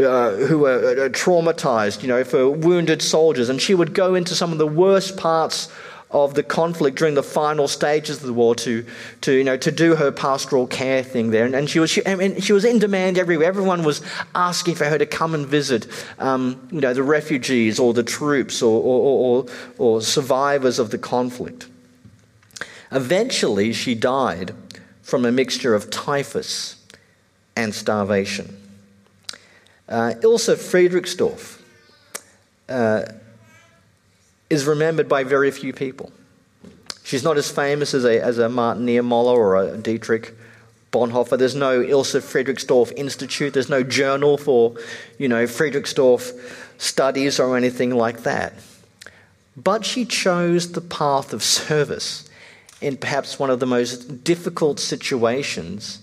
uh, 0.00 0.32
who 0.32 0.58
were 0.58 1.04
uh, 1.04 1.08
traumatized, 1.10 2.02
you 2.02 2.08
know, 2.08 2.24
for 2.24 2.48
wounded 2.48 3.02
soldiers. 3.02 3.48
And 3.48 3.60
she 3.60 3.74
would 3.74 3.92
go 3.92 4.14
into 4.14 4.34
some 4.34 4.52
of 4.52 4.58
the 4.58 4.66
worst 4.66 5.16
parts 5.16 5.68
of 6.14 6.34
the 6.34 6.44
conflict 6.44 6.96
during 6.96 7.14
the 7.14 7.22
final 7.22 7.66
stages 7.66 8.18
of 8.18 8.22
the 8.22 8.32
war 8.32 8.54
to, 8.54 8.86
to, 9.20 9.32
you 9.32 9.42
know, 9.42 9.56
to 9.56 9.72
do 9.72 9.96
her 9.96 10.12
pastoral 10.12 10.66
care 10.68 11.02
thing 11.02 11.30
there. 11.30 11.44
And, 11.44 11.54
and 11.56 11.68
she, 11.68 11.80
was, 11.80 11.90
she, 11.90 12.06
I 12.06 12.14
mean, 12.14 12.40
she 12.40 12.52
was 12.52 12.64
in 12.64 12.78
demand 12.78 13.18
everywhere. 13.18 13.48
Everyone 13.48 13.82
was 13.82 14.00
asking 14.34 14.76
for 14.76 14.84
her 14.84 14.96
to 14.96 15.06
come 15.06 15.34
and 15.34 15.44
visit 15.44 15.88
um, 16.20 16.68
you 16.70 16.80
know, 16.80 16.94
the 16.94 17.02
refugees 17.02 17.80
or 17.80 17.92
the 17.92 18.04
troops 18.04 18.62
or, 18.62 18.80
or, 18.80 19.44
or, 19.46 19.46
or 19.76 20.00
survivors 20.00 20.78
of 20.78 20.90
the 20.90 20.98
conflict. 20.98 21.66
Eventually, 22.92 23.72
she 23.72 23.96
died 23.96 24.54
from 25.02 25.24
a 25.24 25.32
mixture 25.32 25.74
of 25.74 25.90
typhus 25.90 26.76
and 27.56 27.74
starvation. 27.74 28.56
Uh, 29.88 30.14
Ilse 30.22 30.48
Friedrichsdorf 30.48 31.60
uh, 32.68 33.02
is 34.54 34.64
remembered 34.64 35.08
by 35.08 35.24
very 35.24 35.50
few 35.50 35.72
people. 35.72 36.10
She's 37.02 37.22
not 37.22 37.36
as 37.36 37.50
famous 37.50 37.92
as 37.92 38.04
a, 38.04 38.22
as 38.22 38.38
a 38.38 38.48
Martin 38.48 38.86
Niemöller 38.86 39.36
or 39.36 39.56
a 39.56 39.76
Dietrich 39.76 40.34
Bonhoeffer. 40.90 41.36
There's 41.36 41.54
no 41.54 41.82
Ilse 41.82 42.14
Friedrichsdorf 42.14 42.92
Institute. 42.96 43.52
There's 43.52 43.68
no 43.68 43.82
journal 43.82 44.38
for, 44.38 44.76
you 45.18 45.28
know, 45.28 45.44
Friedrichsdorf 45.44 46.32
studies 46.78 47.38
or 47.38 47.56
anything 47.58 47.90
like 47.90 48.22
that. 48.22 48.54
But 49.56 49.84
she 49.84 50.06
chose 50.06 50.72
the 50.72 50.80
path 50.80 51.34
of 51.34 51.42
service 51.42 52.28
in 52.80 52.96
perhaps 52.96 53.38
one 53.38 53.50
of 53.50 53.60
the 53.60 53.66
most 53.66 54.24
difficult 54.24 54.80
situations 54.80 56.00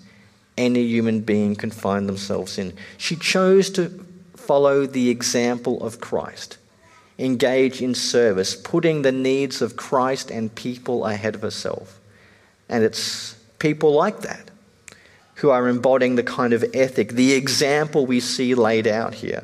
any 0.58 0.84
human 0.84 1.22
being 1.22 1.56
can 1.56 1.72
find 1.72 2.08
themselves 2.08 2.58
in. 2.58 2.74
She 2.98 3.16
chose 3.16 3.70
to 3.72 4.06
follow 4.36 4.86
the 4.86 5.10
example 5.10 5.84
of 5.84 6.00
Christ 6.00 6.58
engage 7.22 7.82
in 7.82 7.94
service, 7.94 8.56
putting 8.56 9.04
the 9.04 9.12
needs 9.12 9.62
of 9.62 9.78
Christ 9.78 10.32
and 10.32 10.54
people 10.54 11.06
ahead 11.06 11.36
of 11.36 11.42
herself. 11.42 12.00
And 12.68 12.84
it's 12.84 13.36
people 13.60 13.94
like 13.94 14.22
that 14.22 14.50
who 15.36 15.50
are 15.50 15.68
embodying 15.68 16.16
the 16.16 16.24
kind 16.24 16.54
of 16.54 16.66
ethic, 16.74 17.10
the 17.10 17.34
example 17.34 18.06
we 18.06 18.20
see 18.20 18.56
laid 18.56 18.88
out 18.88 19.14
here 19.14 19.44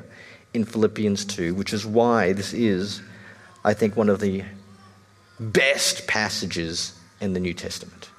in 0.53 0.63
Philippians 0.65 1.25
2, 1.25 1.53
which 1.53 1.73
is 1.73 1.85
why 1.85 2.33
this 2.33 2.53
is, 2.53 3.01
I 3.63 3.73
think, 3.73 3.95
one 3.95 4.09
of 4.09 4.19
the 4.19 4.43
best 5.39 6.07
passages 6.07 6.93
in 7.21 7.33
the 7.33 7.39
New 7.39 7.53
Testament. 7.53 8.09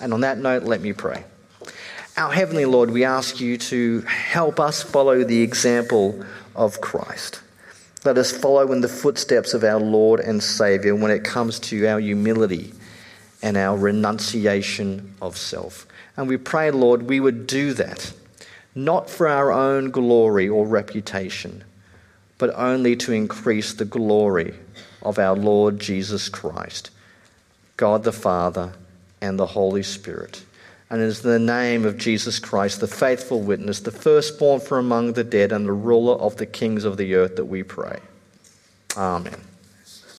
And 0.00 0.12
on 0.12 0.20
that 0.20 0.38
note, 0.38 0.64
let 0.64 0.80
me 0.80 0.92
pray. 0.92 1.24
Our 2.16 2.32
Heavenly 2.32 2.64
Lord, 2.64 2.90
we 2.90 3.04
ask 3.04 3.40
you 3.40 3.56
to 3.58 4.00
help 4.02 4.58
us 4.58 4.82
follow 4.82 5.24
the 5.24 5.40
example 5.42 6.24
of 6.54 6.80
Christ. 6.80 7.40
Let 8.08 8.16
us 8.16 8.32
follow 8.32 8.72
in 8.72 8.80
the 8.80 8.88
footsteps 8.88 9.52
of 9.52 9.62
our 9.64 9.78
Lord 9.78 10.18
and 10.18 10.42
Saviour 10.42 10.94
when 10.94 11.10
it 11.10 11.24
comes 11.24 11.60
to 11.60 11.86
our 11.86 12.00
humility 12.00 12.72
and 13.42 13.54
our 13.54 13.76
renunciation 13.76 15.14
of 15.20 15.36
self. 15.36 15.86
And 16.16 16.26
we 16.26 16.38
pray, 16.38 16.70
Lord, 16.70 17.02
we 17.02 17.20
would 17.20 17.46
do 17.46 17.74
that, 17.74 18.14
not 18.74 19.10
for 19.10 19.28
our 19.28 19.52
own 19.52 19.90
glory 19.90 20.48
or 20.48 20.66
reputation, 20.66 21.64
but 22.38 22.48
only 22.54 22.96
to 22.96 23.12
increase 23.12 23.74
the 23.74 23.84
glory 23.84 24.54
of 25.02 25.18
our 25.18 25.36
Lord 25.36 25.78
Jesus 25.78 26.30
Christ, 26.30 26.90
God 27.76 28.04
the 28.04 28.12
Father, 28.12 28.72
and 29.20 29.38
the 29.38 29.48
Holy 29.48 29.82
Spirit. 29.82 30.46
And 30.90 31.02
is 31.02 31.24
in 31.24 31.30
the 31.30 31.38
name 31.38 31.84
of 31.84 31.98
Jesus 31.98 32.38
Christ, 32.38 32.80
the 32.80 32.86
faithful 32.86 33.40
witness, 33.40 33.80
the 33.80 33.90
firstborn 33.90 34.60
from 34.60 34.86
among 34.86 35.12
the 35.12 35.24
dead, 35.24 35.52
and 35.52 35.66
the 35.66 35.72
ruler 35.72 36.14
of 36.14 36.36
the 36.36 36.46
kings 36.46 36.84
of 36.84 36.96
the 36.96 37.14
earth, 37.14 37.36
that 37.36 37.44
we 37.44 37.62
pray. 37.62 37.98
Amen. 38.96 39.47